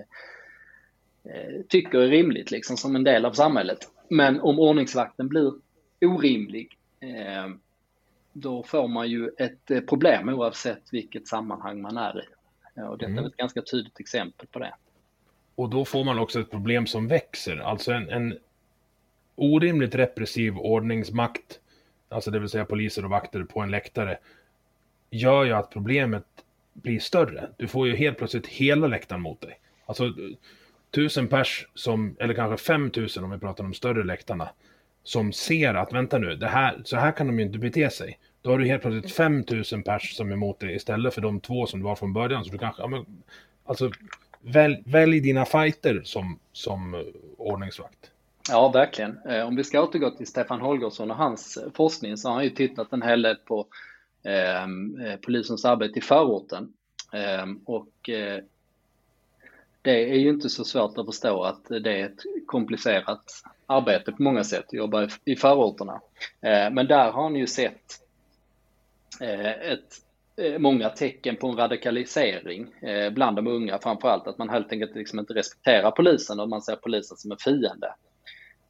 [1.34, 3.78] eh, tycker är rimligt, liksom som en del av samhället.
[4.10, 5.54] Men om ordningsvakten blir
[6.02, 6.78] orimlig,
[8.34, 12.26] då får man ju ett problem oavsett vilket sammanhang man är i.
[12.82, 13.24] Och detta mm.
[13.24, 14.74] är ett ganska tydligt exempel på det.
[15.56, 18.38] Och då får man också ett problem som växer, alltså en, en
[19.36, 21.60] orimligt repressiv ordningsmakt,
[22.10, 24.18] alltså det vill säga poliser och vakter på en läktare,
[25.10, 26.26] gör ju att problemet
[26.74, 27.50] blir större.
[27.58, 29.60] Du får ju helt plötsligt hela läktaren mot dig.
[29.86, 30.14] Alltså
[30.92, 34.50] tusen pers som, eller kanske fem tusen om vi pratar om större läktarna,
[35.04, 38.20] som ser att vänta nu, det här, så här kan de ju inte bete sig.
[38.42, 41.66] Då har du helt plötsligt 5000 pers som är emot dig istället för de två
[41.66, 42.46] som du var från början.
[42.46, 43.06] Så du kanske, ja, men,
[43.66, 43.92] alltså,
[44.42, 47.02] välj, välj dina fighter som, som eh,
[47.38, 48.12] ordningsvakt.
[48.52, 49.20] Ja, verkligen.
[49.26, 52.50] Eh, om vi ska återgå till Stefan Holgersson och hans forskning så har han ju
[52.50, 53.68] tittat en hel del på
[54.24, 56.74] ehm, eh, polisens arbete i förorten.
[57.14, 58.44] Eh, och eh,
[59.82, 63.24] det är ju inte så svårt att förstå att det är ett komplicerat
[63.66, 66.02] arbete på många sätt att jobba i, förorterna.
[66.42, 68.00] Eh, men där har han ju sett
[69.22, 69.96] eh, ett,
[70.60, 72.68] många tecken på en radikalisering
[73.12, 76.76] bland de unga, framförallt att man helt enkelt liksom inte respekterar polisen och man ser
[76.76, 77.94] polisen som en fiende.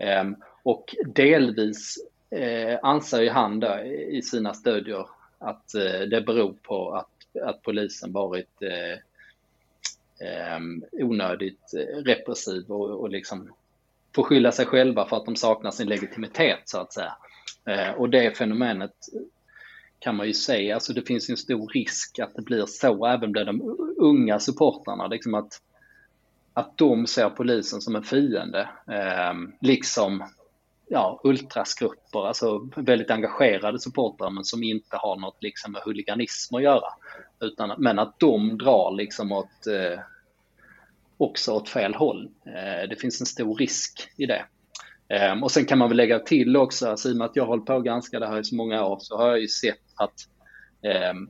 [0.02, 1.98] Ehm, och delvis
[2.30, 5.06] eh, anser ju han då, i sina studier
[5.38, 11.74] att eh, det beror på att, att polisen varit eh, ehm, onödigt
[12.06, 13.54] repressiv och, och liksom
[14.16, 17.16] får skylla sig själva för att de saknar sin legitimitet så att säga.
[17.98, 18.94] Och det fenomenet
[20.00, 20.74] kan man ju säga.
[20.74, 25.08] Alltså det finns en stor risk att det blir så även bland de unga supportrarna.
[25.08, 25.62] Liksom att,
[26.54, 28.70] att de ser polisen som en fiende.
[28.88, 30.24] Eh, liksom
[30.92, 36.64] ja, ultrasgrupper, alltså väldigt engagerade supportrar men som inte har något liksom med huliganism att
[36.64, 36.88] göra.
[37.40, 40.00] Utan, men att de drar liksom åt, eh,
[41.18, 42.30] också åt fel håll.
[42.46, 44.46] Eh, det finns en stor risk i det.
[45.08, 47.44] Eh, och sen kan man väl lägga till också, alltså, i och med att jag
[47.44, 49.48] har hållit på att granska det här i så många år, så har jag ju
[49.48, 50.16] sett att
[50.82, 51.30] ehm,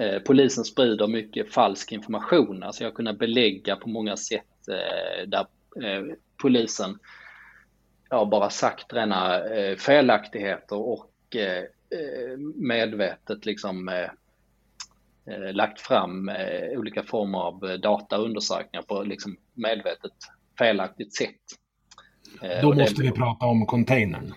[0.00, 2.62] uh, polisen sprider mycket falsk information.
[2.62, 5.46] Alltså jag har kunnat belägga på många sätt uh, där
[5.84, 6.98] uh, polisen
[8.10, 9.40] har bara sagt rena
[9.78, 11.10] felaktigheter och
[12.54, 14.08] medvetet liksom
[15.52, 16.30] lagt fram
[16.76, 20.12] olika former av dataundersökningar på liksom medvetet
[20.58, 21.40] felaktigt sätt.
[22.42, 23.02] Eh, Då måste det...
[23.02, 24.34] vi prata om containern.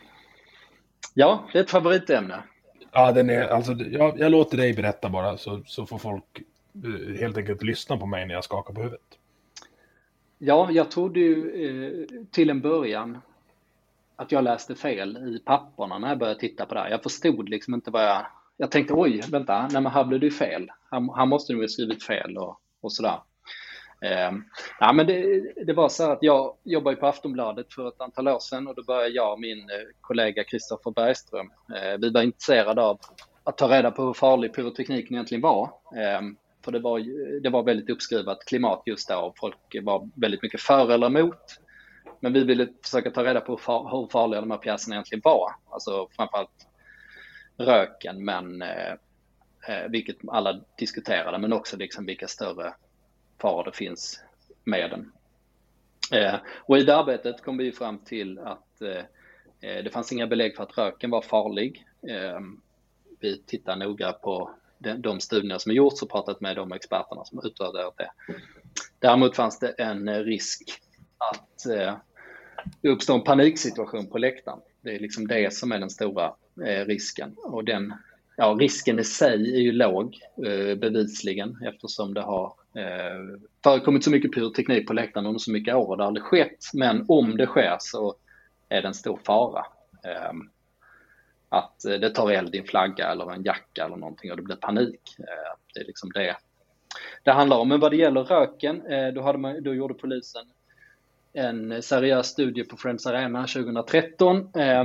[1.13, 2.43] Ja, det är ett favoritämne.
[2.91, 6.43] Ja, den är, alltså, jag, jag låter dig berätta bara så, så får folk
[6.83, 9.17] eh, helt enkelt lyssna på mig när jag skakar på huvudet.
[10.37, 13.17] Ja, jag trodde ju eh, till en början
[14.15, 16.89] att jag läste fel i papperna när jag började titta på det här.
[16.89, 18.25] Jag förstod liksom inte vad jag...
[18.59, 20.71] Jag tänkte oj, vänta, nej men här blev det ju fel.
[20.89, 23.19] Han, här måste nog ha skrivit fel och, och sådär.
[24.01, 24.31] Eh,
[24.79, 28.39] ja, men det, det, var så att jag jobbade på Aftonbladet för ett antal år
[28.39, 32.81] sedan och då började jag och min eh, kollega Kristoffer Bergström, eh, vi var intresserade
[32.81, 32.99] av
[33.43, 35.63] att ta reda på hur farlig pyrotekniken egentligen var.
[35.95, 36.21] Eh,
[36.65, 36.99] för det var,
[37.41, 41.59] det var väldigt uppskruvat klimat just då och folk var väldigt mycket för eller emot.
[42.19, 45.21] Men vi ville försöka ta reda på hur, far, hur farliga de här pjäserna egentligen
[45.23, 45.51] var.
[45.69, 46.67] Alltså framförallt
[47.57, 48.91] röken, men eh,
[49.67, 52.73] eh vilket alla diskuterade, men också liksom vilka större
[53.37, 54.23] faror det finns
[54.63, 55.11] med den.
[56.11, 60.27] Eh, och i det arbetet kom vi fram till att eh, eh, det fanns inga
[60.27, 61.85] belägg för att röken var farlig.
[62.07, 62.39] Eh,
[63.19, 64.51] vi tittar noga på
[64.97, 68.11] de studier som är gjorts och pratat med de experterna som utvärderat det.
[68.99, 70.81] Däremot fanns det en risk
[71.17, 71.95] att eh,
[72.81, 74.59] det uppstår en paniksituation på läktaren.
[74.81, 76.33] Det är liksom det som är den stora
[76.85, 77.93] risken och den
[78.35, 80.19] ja, risken i sig är ju låg
[80.77, 85.87] bevisligen eftersom det har eh, förekommit så mycket pyroteknik på läktaren under så mycket år
[85.89, 86.65] och det har aldrig skett.
[86.73, 88.15] Men om det sker så
[88.69, 89.65] är det en stor fara.
[90.03, 90.47] Ehm, eh,
[91.49, 94.55] att det tar eld i en flagga eller en jacka eller någonting och det blir
[94.55, 95.15] panik.
[95.19, 96.35] Eh, det är liksom det
[97.23, 97.69] det handlar om.
[97.69, 100.45] Men vad det gäller röken, eh, då, hade man, då gjorde polisen
[101.33, 104.83] en seriös studie på Friends Arena 2013 eh,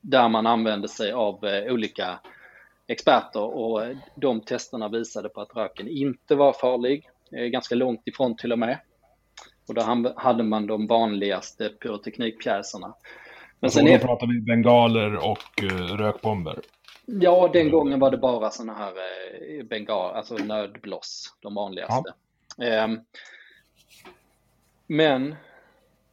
[0.00, 2.20] där man använde sig av eh, olika
[2.88, 3.82] experter och
[4.14, 8.58] de testerna visade på att röken inte var farlig, eh, ganska långt ifrån till och
[8.58, 8.78] med.
[9.68, 12.94] Och då hade man de vanligaste pyroteknikpjäserna.
[13.60, 13.98] Men sen är...
[13.98, 16.60] pratar vi bengaler och uh, rökbomber.
[17.06, 22.12] Ja, den gången var det bara sådana här uh, bengal, alltså nödbloss, de vanligaste.
[22.56, 22.84] Ja.
[22.84, 23.00] Um,
[24.86, 25.36] men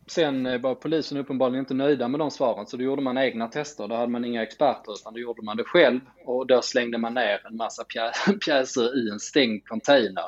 [0.07, 3.87] sen var polisen uppenbarligen inte nöjda med de svaren så då gjorde man egna tester.
[3.87, 7.13] Då hade man inga experter utan då gjorde man det själv och då slängde man
[7.13, 8.11] ner en massa pjä
[8.45, 10.23] pjäser i en stängd container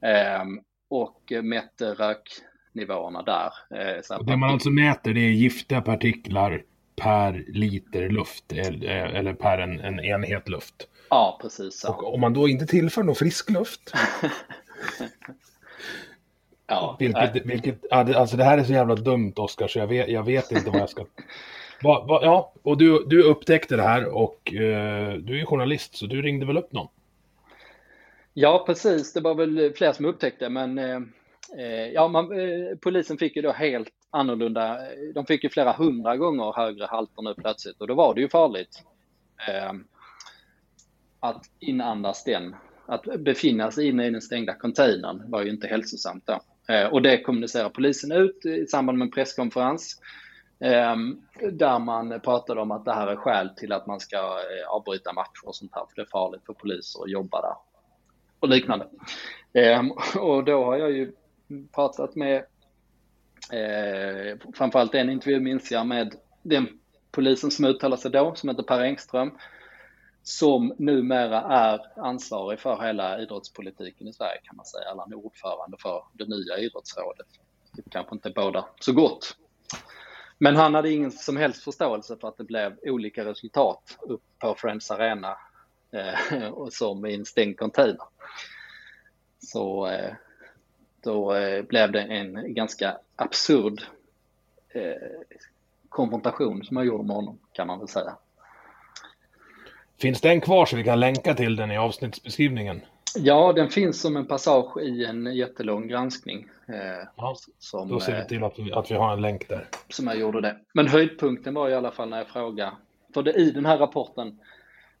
[0.00, 0.44] eh,
[0.88, 3.52] och mätte röknivåerna där.
[3.70, 6.62] Eh, det man alltså mäter det är giftiga partiklar
[6.96, 10.88] per liter luft eller per en, en enhet luft.
[11.10, 11.84] Ja, precis.
[11.84, 13.92] Och om man då inte tillför någon frisk luft.
[16.66, 20.22] ja, vilket, vilket, alltså det här är så jävla dumt Oskar så jag vet, jag
[20.22, 21.06] vet inte vad jag ska...
[21.82, 26.06] Va, va, ja, och du, du upptäckte det här och eh, du är journalist så
[26.06, 26.88] du ringde väl upp någon?
[28.34, 29.12] Ja, precis.
[29.12, 30.96] Det var väl fler som upptäckte men eh,
[31.58, 34.78] eh ja, man, eh, polisen fick ju då helt annorlunda.
[35.14, 38.28] De fick ju flera hundra gånger högre halter nu plötsligt och då var det ju
[38.28, 38.82] farligt.
[39.48, 39.72] Eh,
[41.20, 42.56] att inandas den,
[42.86, 46.40] att befinna sig inne i den stängda containern var ju inte hälsosamt då.
[46.68, 50.00] Eh, och det kommunicerar polisen ut i samband med en presskonferens
[50.60, 50.96] eh,
[51.52, 55.12] där man pratade om att det här är skäl till att man ska eh, avbryta
[55.12, 57.54] matcher och sånt här, för det är farligt för poliser att jobba där
[58.40, 58.88] och liknande.
[59.52, 61.12] Ehm, och då har jag ju
[61.74, 62.44] pratat med
[64.54, 66.68] framförallt en intervju minns jag med den
[67.10, 69.30] polisen som uttalade sig då, som heter Per Engström,
[70.22, 75.16] som numera är ansvarig för hela idrottspolitiken i Sverige kan man säga, eller han är
[75.16, 77.26] ordförande för det nya idrottsrådet.
[77.72, 79.36] Det kanske inte båda så gott.
[80.38, 84.54] Men han hade ingen som helst förståelse för att det blev olika resultat upp på
[84.54, 85.36] Friends Arena
[85.90, 86.38] eh,
[86.70, 88.06] som i en stängd container.
[89.38, 90.14] Så eh,
[91.00, 93.82] då eh, blev det en ganska absurd
[94.68, 95.36] eh,
[95.88, 98.16] konfrontation som jag gjorde med honom kan man väl säga.
[100.00, 102.80] Finns den kvar så vi kan länka till den i avsnittsbeskrivningen?
[103.16, 106.48] Ja, den finns som en passage i en jättelång granskning.
[106.68, 109.68] Eh, ja, som, då ser vi till att vi, att vi har en länk där.
[109.88, 110.56] Som jag gjorde det.
[110.72, 112.72] Men höjdpunkten var i alla fall när jag frågade,
[113.14, 114.38] för det, i den här rapporten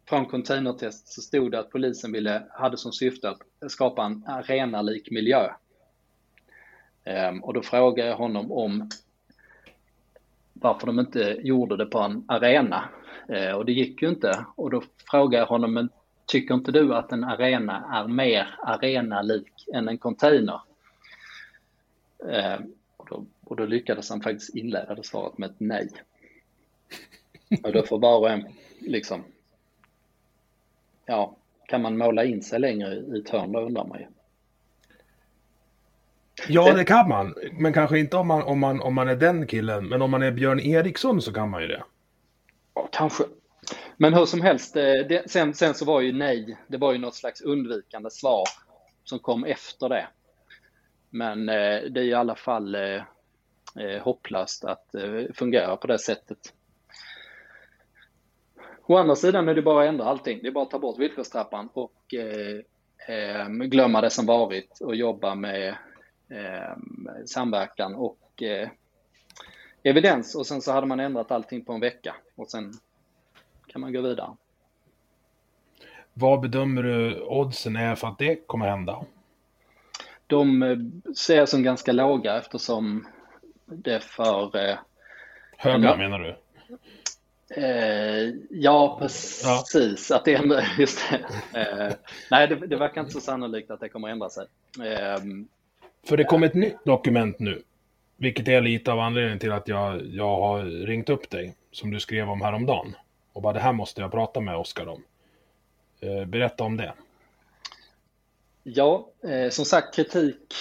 [0.08, 5.10] från containertest så stod det att polisen ville, hade som syfte att skapa en arenalik
[5.10, 5.48] miljö.
[7.04, 8.90] Eh, och då frågade jag honom om
[10.52, 12.84] varför de inte gjorde det på en arena
[13.28, 14.46] Eh, och det gick ju inte.
[14.54, 15.88] Och då frågade jag honom, men
[16.26, 20.60] tycker inte du att en arena är mer arenalik än en container?
[22.28, 22.60] Eh,
[22.96, 25.88] och då, och då lyckades han faktiskt inleda det svaret med ett nej.
[27.62, 28.44] Och då får var och en
[28.80, 29.24] liksom,
[31.06, 31.36] ja,
[31.68, 34.06] kan man måla in sig längre i ett hörn då undrar man ju.
[36.48, 37.34] Ja, det kan man.
[37.52, 39.88] Men kanske inte om man, om, man, om man är den killen.
[39.88, 41.82] Men om man är Björn Eriksson så kan man ju det.
[42.74, 43.24] Ja, kanske.
[43.96, 46.98] Men hur som helst, eh, det, sen, sen så var ju nej, det var ju
[46.98, 48.44] något slags undvikande svar
[49.04, 50.06] som kom efter det.
[51.10, 53.02] Men eh, det är i alla fall eh,
[53.80, 56.38] eh, hopplöst att eh, fungera på det sättet.
[58.86, 60.38] Å andra sidan är det bara att ändra allting.
[60.42, 64.96] Det är bara att ta bort villkorstrappan och eh, eh, glömma det som varit och
[64.96, 65.76] jobba med
[66.30, 68.68] ehm, samverkan och eh,
[69.82, 72.72] evidens och sen så hade man ändrat allting på en vecka och sen
[73.66, 74.36] kan man gå vidare.
[76.14, 79.04] Vad bedömer du oddsen är för att det kommer hända?
[80.26, 80.76] De eh,
[81.16, 83.06] ser jag som ganska låga eftersom
[83.66, 84.56] det är för...
[84.56, 84.76] Eh,
[85.56, 86.36] Höga en, menar du?
[87.56, 90.10] Eh, ja, precis.
[90.10, 90.16] Ja.
[90.16, 91.60] Att det ändrar, just det.
[91.60, 91.92] Eh,
[92.30, 94.46] nej, det, det verkar inte så sannolikt att det kommer ändra sig.
[94.78, 95.18] Eh,
[96.06, 97.62] för det kom ett nytt dokument nu
[98.22, 102.00] vilket är lite av anledningen till att jag, jag har ringt upp dig, som du
[102.00, 102.96] skrev om häromdagen.
[103.32, 105.02] Och bara det här måste jag prata med Oskar om.
[106.00, 106.92] Eh, berätta om det.
[108.62, 110.54] Ja, eh, som sagt kritik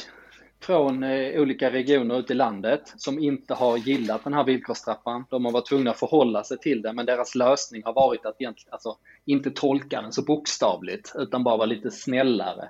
[0.60, 5.26] från eh, olika regioner ute i landet som inte har gillat den här villkorstrappan.
[5.30, 8.42] De har varit tvungna att förhålla sig till den, men deras lösning har varit att
[8.42, 12.70] egentligen, alltså, inte tolka den så bokstavligt, utan bara vara lite snällare.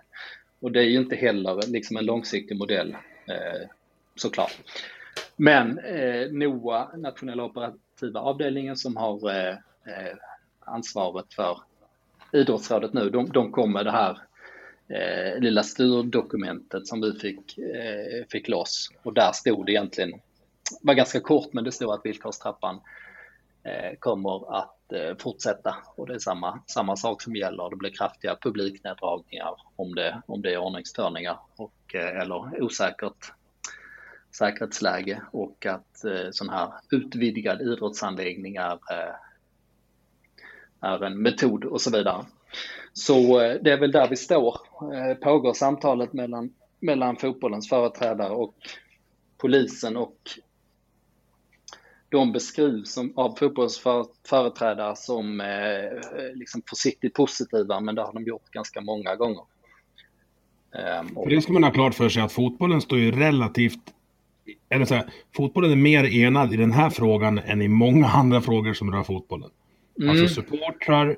[0.61, 2.97] Och det är ju inte heller liksom en långsiktig modell.
[3.27, 3.67] Eh,
[4.15, 4.57] såklart.
[5.35, 9.53] Men eh, NOA, nationella operativa avdelningen som har eh,
[9.85, 10.17] eh,
[10.59, 11.57] ansvaret för
[12.31, 14.17] idrottsrådet nu, de, de kom med det här
[14.87, 18.89] eh, lilla styrdokumentet som vi fick, eh, fick loss.
[19.03, 20.21] Och där stod det egentligen,
[20.81, 22.79] var ganska kort, men det stod att villkorstrappan
[23.63, 27.69] eh, kommer att eh, fortsätta och det är samma, samma sak som gäller.
[27.69, 33.33] Det blir kraftiga publikneddragningar om det, om det är ordningsstörningar och, eh, eller osäkert
[34.31, 39.15] säkerhetsläge och att eh, sån här utvidgad idrottsanläggning är, eh,
[40.81, 42.25] är en metod och så vidare.
[42.93, 44.57] Så eh, det är väl där vi står.
[44.93, 48.55] Eh, pågår samtalet mellan, mellan fotbollens företrädare och
[49.37, 50.17] polisen och
[52.09, 58.23] de beskrivs som, av fotbollsföreträdare som eh, eh, liksom försiktigt positiva, men det har de
[58.23, 59.43] gjort ganska många gånger.
[61.01, 61.29] Um, och...
[61.29, 63.93] Det ska man ha klart för sig att fotbollen står ju relativt
[64.69, 68.41] eller så här, fotbollen är mer enad i den här frågan än i många andra
[68.41, 69.49] frågor som rör fotbollen.
[69.99, 70.09] Mm.
[70.09, 71.17] Alltså supportrar,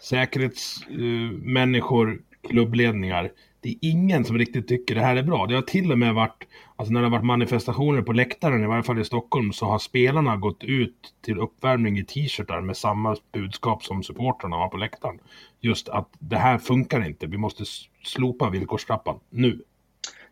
[0.00, 3.30] säkerhetsmänniskor, uh, klubbledningar.
[3.60, 5.46] Det är ingen som riktigt tycker det här är bra.
[5.46, 6.44] Det har till och med varit,
[6.76, 9.78] alltså när det har varit manifestationer på läktaren, i varje fall i Stockholm, så har
[9.78, 15.18] spelarna gått ut till uppvärmning i t-shirtar med samma budskap som supportrarna har på läktaren.
[15.60, 17.64] Just att det här funkar inte, vi måste
[18.04, 19.62] slopa villkorstrappan nu.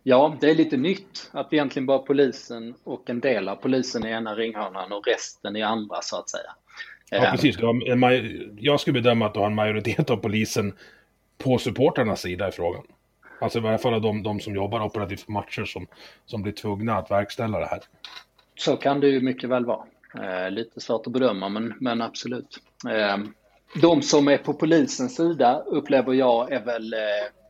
[0.06, 4.10] Ja, det är lite nytt att egentligen bara polisen och en del av polisen i
[4.10, 6.54] ena ringhörnan och resten i andra så att säga.
[7.10, 7.56] Ja, precis.
[8.56, 10.74] Jag skulle bedöma att du har en majoritet av polisen
[11.38, 12.82] på supporternas sida i frågan.
[13.40, 15.86] Alltså i varje fall de, de som jobbar operativt på matcher som,
[16.26, 17.80] som blir tvungna att verkställa det här.
[18.56, 19.84] Så kan det ju mycket väl vara.
[20.22, 22.58] Eh, lite svårt att bedöma, men, men absolut.
[22.90, 23.16] Eh,
[23.80, 27.43] de som är på polisens sida upplever jag är väl eh, eh,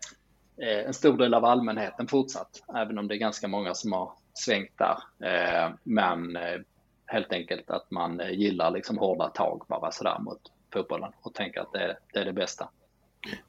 [0.63, 4.13] Eh, en stor del av allmänheten fortsatt, även om det är ganska många som har
[4.35, 4.97] svängt där.
[5.29, 6.61] Eh, men eh,
[7.07, 10.41] helt enkelt att man eh, gillar liksom hårda tag bara sådär mot
[10.73, 12.69] fotbollen och tänker att det, det är det bästa.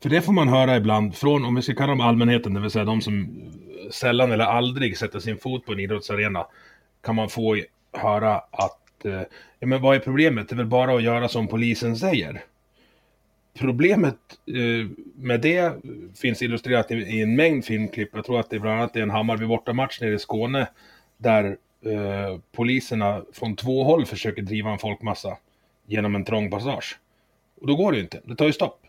[0.01, 2.71] För det får man höra ibland från, om vi ska kalla dem allmänheten, det vill
[2.71, 6.47] säga de som eh, sällan eller aldrig sätter sin fot på en idrottsarena,
[7.03, 9.21] kan man få höra att, eh,
[9.59, 10.49] ja men vad är problemet?
[10.49, 12.43] Det är väl bara att göra som polisen säger.
[13.59, 14.15] Problemet
[14.47, 15.73] eh, med det
[16.15, 18.09] finns illustrerat i, i, en mängd filmklipp.
[18.13, 20.67] Jag tror att det bland annat är en Hammarby bortamatch nere i Skåne
[21.17, 25.37] där eh, poliserna från två håll försöker driva en folkmassa
[25.85, 26.99] genom en trång passage.
[27.61, 28.85] Och då går det ju inte, det tar ju stopp.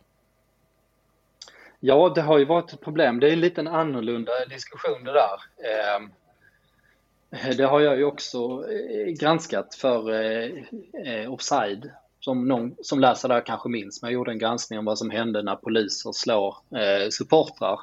[1.81, 3.21] Ja, det har ju varit ett problem.
[3.21, 5.41] Det är en liten annorlunda diskussion det där.
[5.97, 6.11] Ehm,
[7.57, 8.39] det har jag ju också
[8.71, 10.51] eh, granskat för eh,
[11.07, 11.91] eh Offside.
[12.27, 15.11] Som någon som läser där kanske minns, men jag gjorde en granskning om vad som
[15.11, 16.57] hände när poliser slår
[17.11, 17.81] supportrar.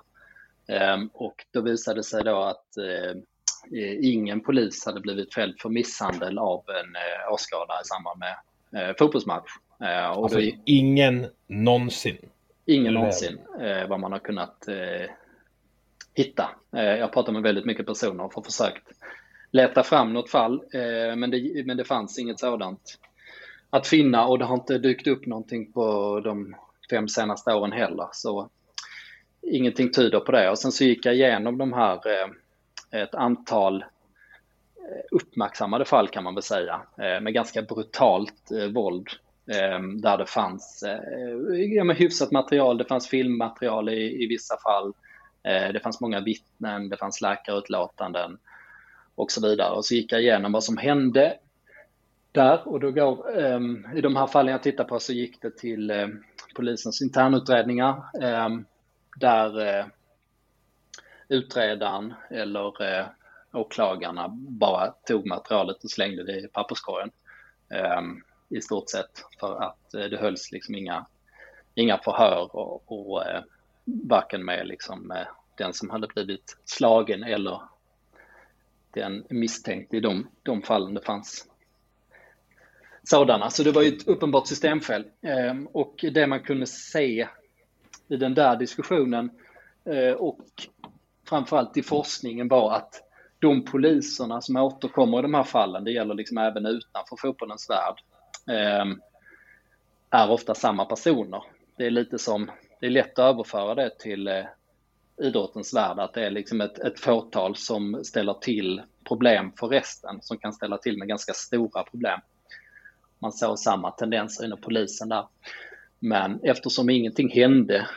[0.67, 2.67] Ehm, och då visade det sig då att
[4.01, 6.95] ingen polis hade blivit fälld för misshandel av en
[7.33, 9.49] åskådare i samband med fotbollsmatch.
[9.79, 10.51] Och alltså, då...
[10.65, 12.17] ingen någonsin?
[12.65, 15.09] Ingen någonsin eh, vad man har kunnat eh,
[16.13, 16.49] hitta.
[16.75, 18.87] Eh, jag har pratat med väldigt mycket personer och försökt
[19.51, 22.99] leta fram något fall, eh, men, det, men det fanns inget sådant
[23.73, 26.55] att finna och det har inte dykt upp någonting på de
[26.89, 28.07] fem senaste åren heller.
[28.11, 28.49] Så
[29.41, 30.49] ingenting tyder på det.
[30.49, 36.23] Och sen så gick jag igenom de här, eh, ett antal eh, uppmärksammade fall kan
[36.23, 39.07] man väl säga, eh, med ganska brutalt våld
[40.01, 40.83] där det fanns
[41.75, 44.93] ja, men hyfsat material, det fanns filmmaterial i, i vissa fall.
[45.43, 48.37] Det fanns många vittnen, det fanns läkarutlåtanden
[49.15, 49.75] och så vidare.
[49.75, 51.37] Och så gick jag igenom vad som hände
[52.33, 52.67] där.
[52.67, 55.89] Och då går, ehm, i de här fallen jag tittar på så gick det till
[55.89, 56.23] ehm,
[56.55, 58.65] polisens internutredningar ehm,
[59.15, 59.85] där eh,
[61.27, 63.05] utredaren eller eh,
[63.53, 67.11] åklagarna bara tog materialet och slängde det i papperskorgen
[68.49, 71.05] i stort sett för att eh, det hölls liksom inga,
[71.75, 73.23] inga förhör och, och
[73.85, 75.13] varken med liksom
[75.57, 77.61] den som hade blivit slagen eller
[78.91, 81.47] den misstänkte i de, de fallen det fanns
[83.03, 83.49] sådana.
[83.49, 85.05] Så det var ju ett uppenbart systemfel.
[85.21, 87.27] Ehm, och det man kunde se
[88.07, 89.29] i den där diskussionen
[89.85, 90.39] eh, och
[91.29, 93.01] framförallt i forskningen var att
[93.39, 98.01] de poliserna som återkommer i de här fallen, det gäller liksom även utanför fotbollens värld,
[98.57, 99.01] ehm,
[100.09, 101.43] är ofta samma personer.
[101.77, 104.45] Det är lite som, det är lätt att överföra det till eh,
[105.17, 110.21] idrottens värld, att det är liksom ett, ett fåtal som ställer till problem för resten,
[110.21, 112.19] som kan ställa till med ganska stora problem.
[113.23, 115.25] Man såg samma tendenser inom polisen där.
[115.99, 117.87] Men eftersom ingenting hände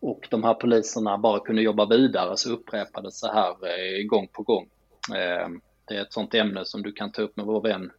[0.00, 4.42] och de här poliserna bara kunde jobba vidare så upprepades det här eh, gång på
[4.42, 4.68] gång.
[5.16, 7.90] Ehm, det är ett sånt ämne som du kan ta upp med vår vän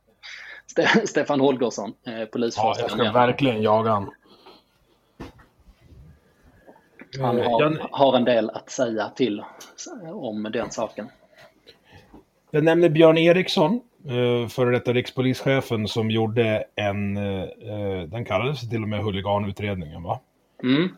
[1.06, 2.90] Stefan Holgersson, eh, polisforskaren.
[2.98, 4.12] Ja, jag ska verkligen jaga han.
[7.20, 7.88] Han har, jag...
[7.92, 9.44] har en del att säga till
[10.14, 11.10] om den saken.
[12.52, 18.84] Jag nämnde Björn Eriksson, eh, före detta rikspolischefen, som gjorde en, eh, den kallades till
[18.84, 20.20] och med huliganutredningen va?
[20.64, 20.90] Mm.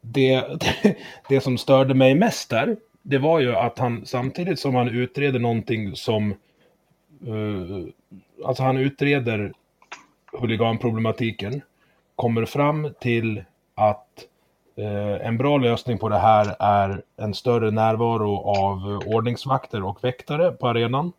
[0.00, 0.44] Det,
[1.28, 5.38] det som störde mig mest där, det var ju att han samtidigt som han utreder
[5.38, 6.34] någonting som
[7.28, 7.86] Uh,
[8.44, 9.52] alltså han utreder
[10.32, 11.62] huliganproblematiken,
[12.16, 14.26] kommer fram till att
[15.20, 20.68] en bra lösning på det här är en större närvaro av ordningsvakter och väktare på
[20.68, 21.12] arenan.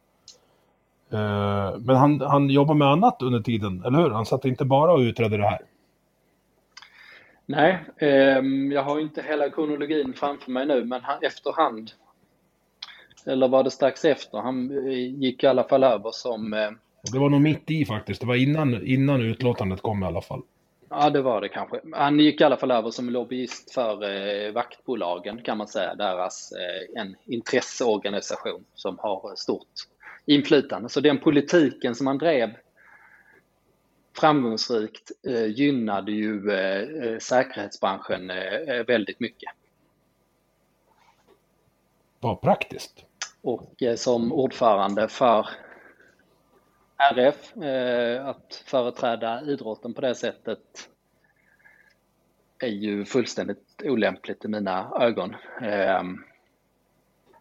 [1.14, 4.10] Eh, men han, han jobbar med annat under tiden, eller hur?
[4.10, 5.60] Han satt inte bara och utredde det här.
[7.46, 8.44] Nej, eh,
[8.74, 11.92] jag har inte hela kronologin framför mig nu, men han, efterhand,
[13.26, 16.54] eller var det strax efter, han eh, gick i alla fall över som...
[16.54, 16.70] Eh,
[17.12, 20.42] det var nog mitt i faktiskt, det var innan, innan utlåtandet kom i alla fall.
[20.96, 21.80] Ja, det var det kanske.
[21.94, 26.52] Han gick i alla fall över som lobbyist för eh, vaktbolagen kan man säga, deras
[26.52, 29.68] eh, en intresseorganisation som har stort
[30.26, 30.90] inflytande.
[30.90, 32.50] Så den politiken som han drev
[34.18, 39.52] framgångsrikt eh, gynnade ju eh, eh säkerhetsbranschen eh, väldigt mycket.
[42.20, 43.06] Vad praktiskt.
[43.42, 45.48] Och eh, som ordförande för
[47.12, 50.90] RF, eh, att företräda idrotten på det sättet
[52.60, 55.36] är ju fullständigt olämpligt i mina ögon.
[55.62, 56.24] Ehm,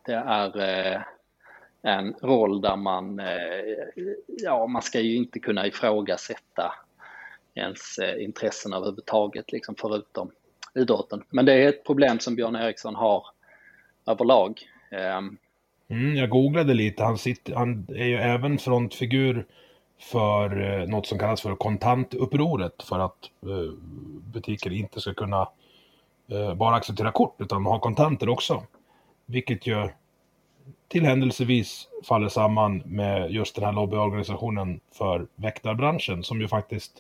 [0.07, 1.03] det är eh,
[1.83, 3.87] en roll där man, eh,
[4.27, 6.75] ja man ska ju inte kunna ifrågasätta
[7.55, 10.31] ens intressen överhuvudtaget, liksom förutom
[10.75, 11.25] idrotten.
[11.31, 13.27] Men det är ett problem som Björn Eriksson har
[14.07, 14.61] överlag.
[14.91, 15.39] Ehm,
[15.93, 19.47] Mm, jag googlade lite, han, sitter, han är ju även frontfigur
[20.01, 23.72] för eh, något som kallas för kontantupproret för att eh,
[24.32, 25.49] butiker inte ska kunna
[26.30, 28.62] eh, bara acceptera kort utan ha kontanter också.
[29.26, 29.88] Vilket ju
[30.88, 36.93] till händelsevis faller samman med just den här lobbyorganisationen för väktarbranschen som ju faktiskt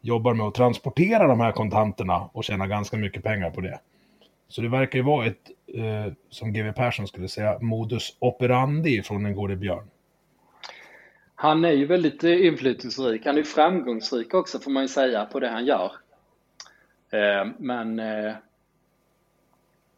[0.00, 3.80] jobbar med att transportera de här kontanterna och tjäna ganska mycket pengar på det.
[4.52, 9.22] Så det verkar ju vara ett, eh, som GW Persson skulle säga, modus operandi från
[9.22, 9.90] den gode Björn.
[11.34, 13.26] Han är ju väldigt eh, inflytelserik.
[13.26, 15.92] Han är framgångsrik också får man ju säga på det han gör.
[17.10, 18.34] Eh, men eh,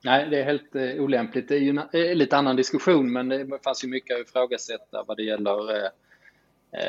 [0.04, 1.48] nej, det är helt eh, olämpligt.
[1.48, 5.04] Det är ju en eh, lite annan diskussion, men det fanns ju mycket att ifrågasätta
[5.06, 5.90] vad det gäller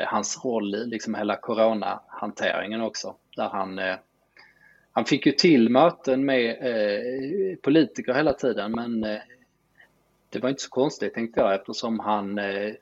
[0.06, 3.14] hans roll i liksom hela coronahanteringen också.
[3.36, 3.80] Där han,
[4.96, 9.18] han fick ju till möten med eh, politiker hela tiden, men eh,
[10.30, 12.74] det var inte så konstigt tänkte jag eftersom han eh,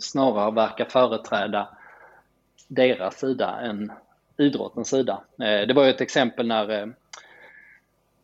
[0.00, 1.68] snarare verkar företräda
[2.68, 3.92] deras sida än
[4.36, 5.24] idrottens sida.
[5.42, 6.86] Eh, det var ju ett exempel när, eh,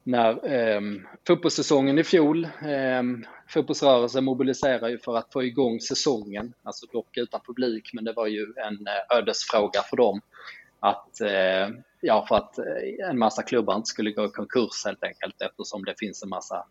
[0.03, 0.81] när eh,
[1.27, 3.03] fotbollssäsongen i fjol, eh,
[3.49, 8.27] fotbollsrörelsen mobiliserar ju för att få igång säsongen, alltså dock utan publik, men det var
[8.27, 10.21] ju en eh, ödesfråga för dem.
[10.81, 11.69] Att, eh,
[12.05, 15.85] ja, för att eh, en massa klubbar inte skulle gå i konkurs helt enkelt eftersom
[15.85, 16.67] det finns en massa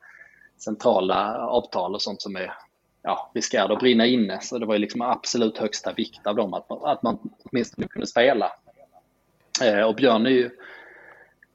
[0.58, 2.54] centrala avtal och sånt som är
[3.02, 4.42] ja, riskerade att brinna inne.
[4.42, 8.08] Så det var ju liksom absolut högsta vikt av dem att, att man åtminstone kunde
[8.08, 8.52] spela.
[9.64, 10.50] Eh, och Björn är ju,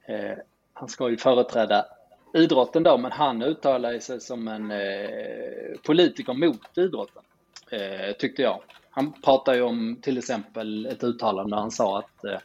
[0.07, 0.39] eh,
[0.73, 1.87] han ska ju företräda
[2.35, 7.23] idrotten då, men han uttalar sig som en eh, politiker mot idrotten,
[7.71, 8.63] eh, tyckte jag.
[8.91, 12.39] Han pratar ju om till exempel ett uttalande där han sa att eh,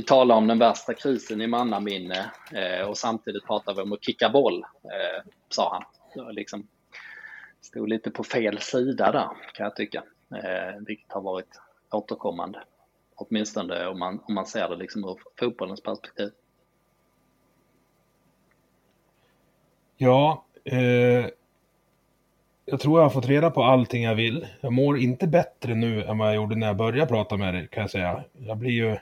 [0.00, 4.04] vi talar om den värsta krisen i mannaminne eh, och samtidigt pratar vi om att
[4.04, 5.84] kicka boll, eh, sa han.
[6.14, 6.68] Det liksom
[7.60, 10.02] stod lite på fel sida där kan jag tycka,
[10.34, 12.62] eh, vilket har varit återkommande.
[13.14, 16.30] Åtminstone om man, om man ser det liksom ur fotbollens perspektiv.
[19.96, 21.26] Ja, eh,
[22.64, 24.46] jag tror jag har fått reda på allting jag vill.
[24.60, 27.68] Jag mår inte bättre nu än vad jag gjorde när jag började prata med dig,
[27.68, 28.24] kan jag säga.
[28.38, 28.96] Jag blir ju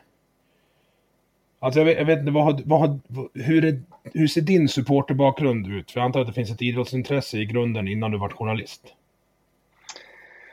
[1.60, 2.98] Alltså jag vet, jag vet inte, vad har, vad har,
[3.34, 5.90] hur, är, hur ser din supporterbakgrund ut?
[5.90, 8.94] För jag antar att det finns ett idrottsintresse i grunden innan du var journalist.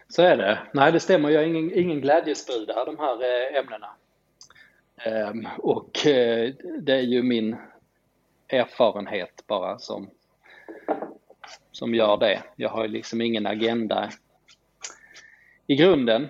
[0.10, 0.60] Så är det.
[0.74, 1.30] Nej, det stämmer.
[1.30, 3.90] Jag är ingen, ingen glädjespridare, de här eh, ämnena.
[5.30, 7.56] Um, och eh, det är ju min
[8.48, 10.10] erfarenhet bara som,
[11.72, 12.44] som gör det.
[12.56, 14.10] Jag har liksom ingen agenda
[15.68, 16.24] i grunden,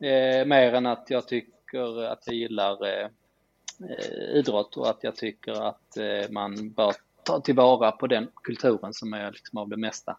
[0.00, 3.08] eh, mer än att jag tycker att jag gillar Eh,
[3.80, 8.94] Eh, idrott och att jag tycker att eh, man bör ta tillvara på den kulturen
[8.94, 10.16] som är liksom av det mesta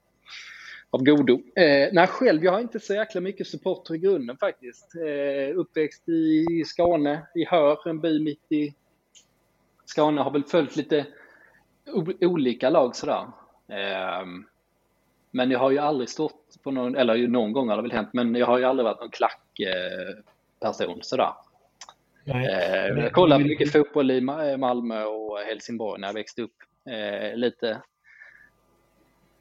[0.89, 1.33] av godo.
[1.55, 4.95] Eh, nej, själv, jag har inte så jäkla mycket supporter i grunden faktiskt.
[4.95, 8.73] Eh, uppväxt i Skåne, i Hör, en by mitt i
[9.85, 11.05] Skåne, har väl följt lite
[12.21, 13.27] olika lag sådär.
[13.67, 14.25] Eh,
[15.31, 18.09] men jag har ju aldrig stått på någon, eller någon gång har det väl hänt,
[18.13, 21.33] men jag har ju aldrig varit någon klackperson eh, sådär.
[22.25, 24.21] Eh, jag kollade mycket fotboll i
[24.57, 26.55] Malmö och Helsingborg när jag växte upp.
[26.89, 27.81] Eh, lite,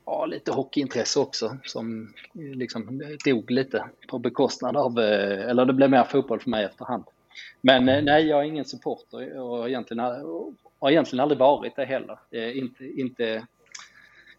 [0.07, 5.91] ja, lite hockeyintresse också som liksom dog lite på bekostnad av, eh, eller det blev
[5.91, 7.05] mer fotboll för mig efterhand.
[7.61, 10.01] Men nej, jag är ingen supporter och egentligen,
[10.79, 12.19] har egentligen aldrig varit det heller.
[12.55, 13.47] Inte, inte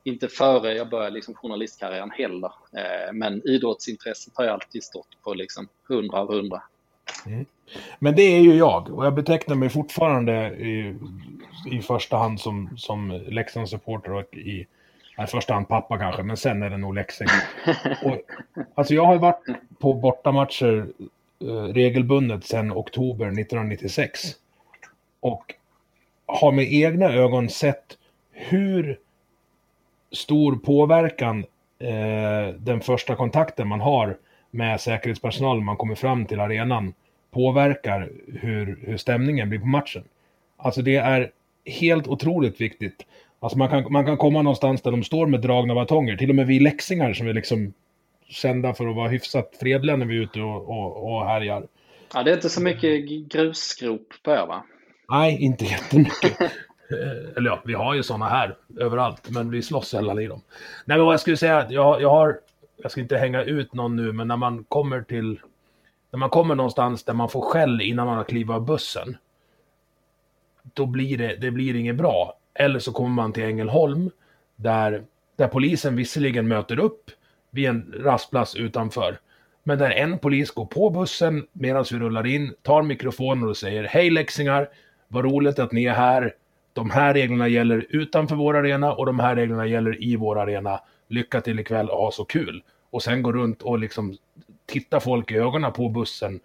[0.07, 2.51] inte före jag började liksom journalistkarriären heller.
[2.71, 6.63] Eh, men idrottsintresset har ju alltid stått på liksom 100 av 100.
[7.25, 7.45] Mm.
[7.99, 10.95] Men det är ju jag och jag betecknar mig fortfarande i,
[11.71, 14.67] i första hand som, som Leksandssupporter och i,
[15.23, 17.29] i första hand pappa kanske, men sen är det nog Leksand.
[18.03, 18.17] Och,
[18.75, 19.45] alltså jag har varit
[19.79, 20.87] på bortamatcher
[21.41, 24.19] eh, regelbundet sedan oktober 1996.
[25.19, 25.53] Och
[26.25, 27.97] har med egna ögon sett
[28.31, 28.99] hur
[30.11, 31.45] stor påverkan
[31.79, 34.17] eh, den första kontakten man har
[34.51, 36.93] med säkerhetspersonal man kommer fram till arenan
[37.35, 40.03] påverkar hur, hur stämningen blir på matchen.
[40.57, 41.31] Alltså det är
[41.65, 43.05] helt otroligt viktigt.
[43.39, 46.35] Alltså man kan, man kan komma någonstans där de står med dragna batonger, till och
[46.35, 47.73] med vi läxingar som är liksom
[48.27, 51.67] kända för att vara hyfsat fredliga när vi är ute och, och, och härjar.
[52.13, 54.63] Ja, det är inte så mycket grusskrop på er va?
[55.09, 56.41] Nej, inte jättemycket.
[56.91, 60.41] Eh, eller ja, vi har ju sådana här överallt, men vi slåss sällan i dem.
[60.85, 62.39] Nej, men vad jag skulle säga, jag, jag har,
[62.77, 65.39] jag ska inte hänga ut någon nu, men när man kommer till,
[66.15, 69.17] när man kommer någonstans där man får skäll innan man har klivit av bussen,
[70.73, 72.37] då blir det, det blir inget bra.
[72.53, 74.09] Eller så kommer man till Ängelholm,
[74.55, 75.03] där,
[75.35, 77.11] där polisen visserligen möter upp
[77.51, 79.19] vid en rastplats utanför,
[79.63, 83.83] men där en polis går på bussen medan vi rullar in, tar mikrofonen och säger
[83.83, 84.69] Hej läxingar,
[85.07, 86.33] vad roligt att ni är här
[86.73, 90.79] de här reglerna gäller utanför vår arena och de här reglerna gäller i vår arena.
[91.07, 92.63] Lycka till ikväll och ha så kul.
[92.89, 94.17] Och sen gå runt och liksom
[94.65, 96.39] titta folk i ögonen på bussen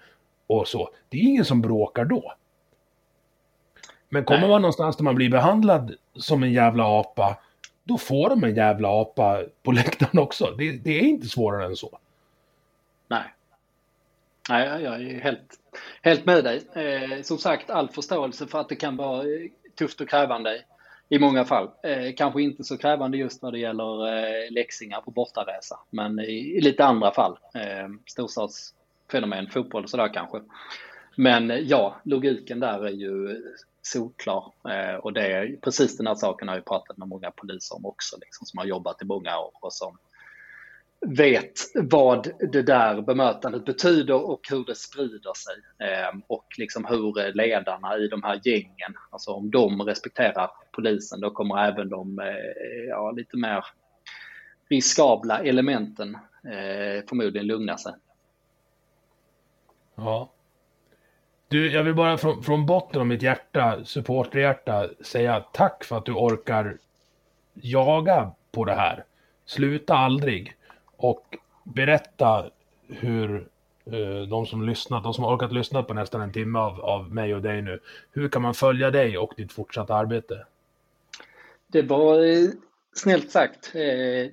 [0.47, 0.91] och så.
[1.09, 2.35] Det är ingen som bråkar då.
[4.09, 4.51] Men kommer Nej.
[4.51, 7.37] man någonstans där man blir behandlad som en jävla apa,
[7.85, 10.55] då får de en jävla apa på läktaren också.
[10.59, 11.99] Det, det är inte svårare än så.
[13.09, 13.35] Nej.
[14.49, 15.59] Nej, jag är helt,
[16.03, 16.63] helt med dig.
[16.75, 19.25] Eh, som sagt, all förståelse för att det kan vara
[19.79, 20.65] tufft och krävande
[21.13, 21.71] i många fall.
[21.83, 26.57] Eh, kanske inte så krävande just när det gäller eh, läxingar på bortaresa, men i,
[26.57, 27.39] i lite andra fall.
[27.55, 30.41] Eh, storstadsfenomen, fotboll och sådär kanske.
[31.17, 33.43] Men eh, ja, logiken där är ju
[33.83, 34.53] solklar.
[34.69, 37.87] Eh, och det är precis den här saken har jag pratat med många poliser om
[37.87, 39.99] också, liksom, som har jobbat i många år och som
[41.07, 45.89] vet vad det där bemötandet betyder och hur det sprider sig.
[45.89, 51.31] Ehm, och liksom hur ledarna i de här gängen, alltså om de respekterar polisen, då
[51.31, 53.65] kommer även de eh, ja, lite mer
[54.69, 57.93] riskabla elementen eh, förmodligen lugna sig.
[59.95, 60.31] Ja.
[61.49, 66.07] Du, jag vill bara från, från botten av mitt hjärta, supporterhjärta, säga tack för att
[66.07, 66.79] du orkar
[67.55, 69.05] jaga på det här.
[69.47, 70.57] Sluta aldrig
[71.01, 72.51] och berätta
[72.89, 73.49] hur
[73.85, 77.15] eh, de som lyssnat, de som har orkat lyssna på nästan en timme av, av
[77.15, 77.81] mig och dig nu,
[78.13, 80.47] hur kan man följa dig och ditt fortsatta arbete?
[81.67, 82.51] Det var eh,
[82.95, 83.75] snällt sagt.
[83.75, 84.31] Eh,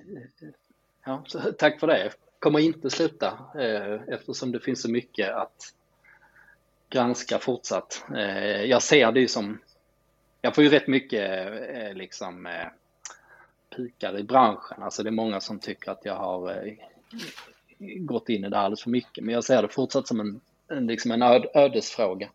[1.04, 1.24] ja,
[1.58, 2.10] tack för det.
[2.38, 5.74] Kommer inte sluta eh, eftersom det finns så mycket att
[6.90, 8.04] granska fortsatt.
[8.16, 9.58] Eh, jag ser det ju som,
[10.40, 11.52] jag får ju rätt mycket
[11.96, 12.48] liksom
[13.76, 14.82] pikar i branschen.
[14.82, 16.74] Alltså det är många som tycker att jag har eh,
[17.98, 19.24] gått in i det alldeles för mycket.
[19.24, 22.28] Men jag ser det fortsatt som en, en, liksom en öd, ödesfråga.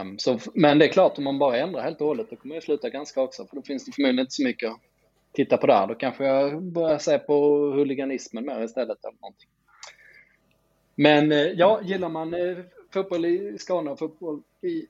[0.00, 2.54] Um, så, men det är klart, om man bara ändrar helt och hållet, då kommer
[2.54, 3.46] jag sluta ganska också.
[3.46, 4.80] För då finns det förmodligen inte så mycket att
[5.32, 5.86] titta på där.
[5.86, 9.04] Då kanske jag börjar se på huliganismen mer istället.
[9.04, 9.48] Eller någonting.
[10.94, 12.58] Men eh, ja, gillar man eh,
[12.90, 14.86] fotboll i Skåne och fotboll i,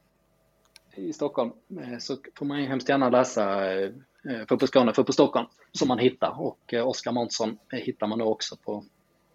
[0.95, 3.91] i Stockholm eh, så får man ju hemskt gärna läsa eh,
[4.31, 6.41] Eh, på Skåne, på Stockholm som man hittar.
[6.41, 8.85] Och eh, Oskar Månsson hittar man då också på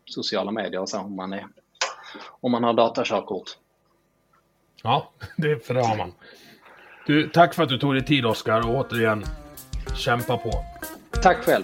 [0.05, 1.47] sociala medier och så om man, är,
[2.41, 3.57] om man har datakörkort.
[4.83, 6.13] Ja, det, för det har man.
[7.05, 9.23] Du, tack för att du tog dig tid Oskar och återigen
[9.95, 10.51] kämpa på.
[11.11, 11.63] Tack själv.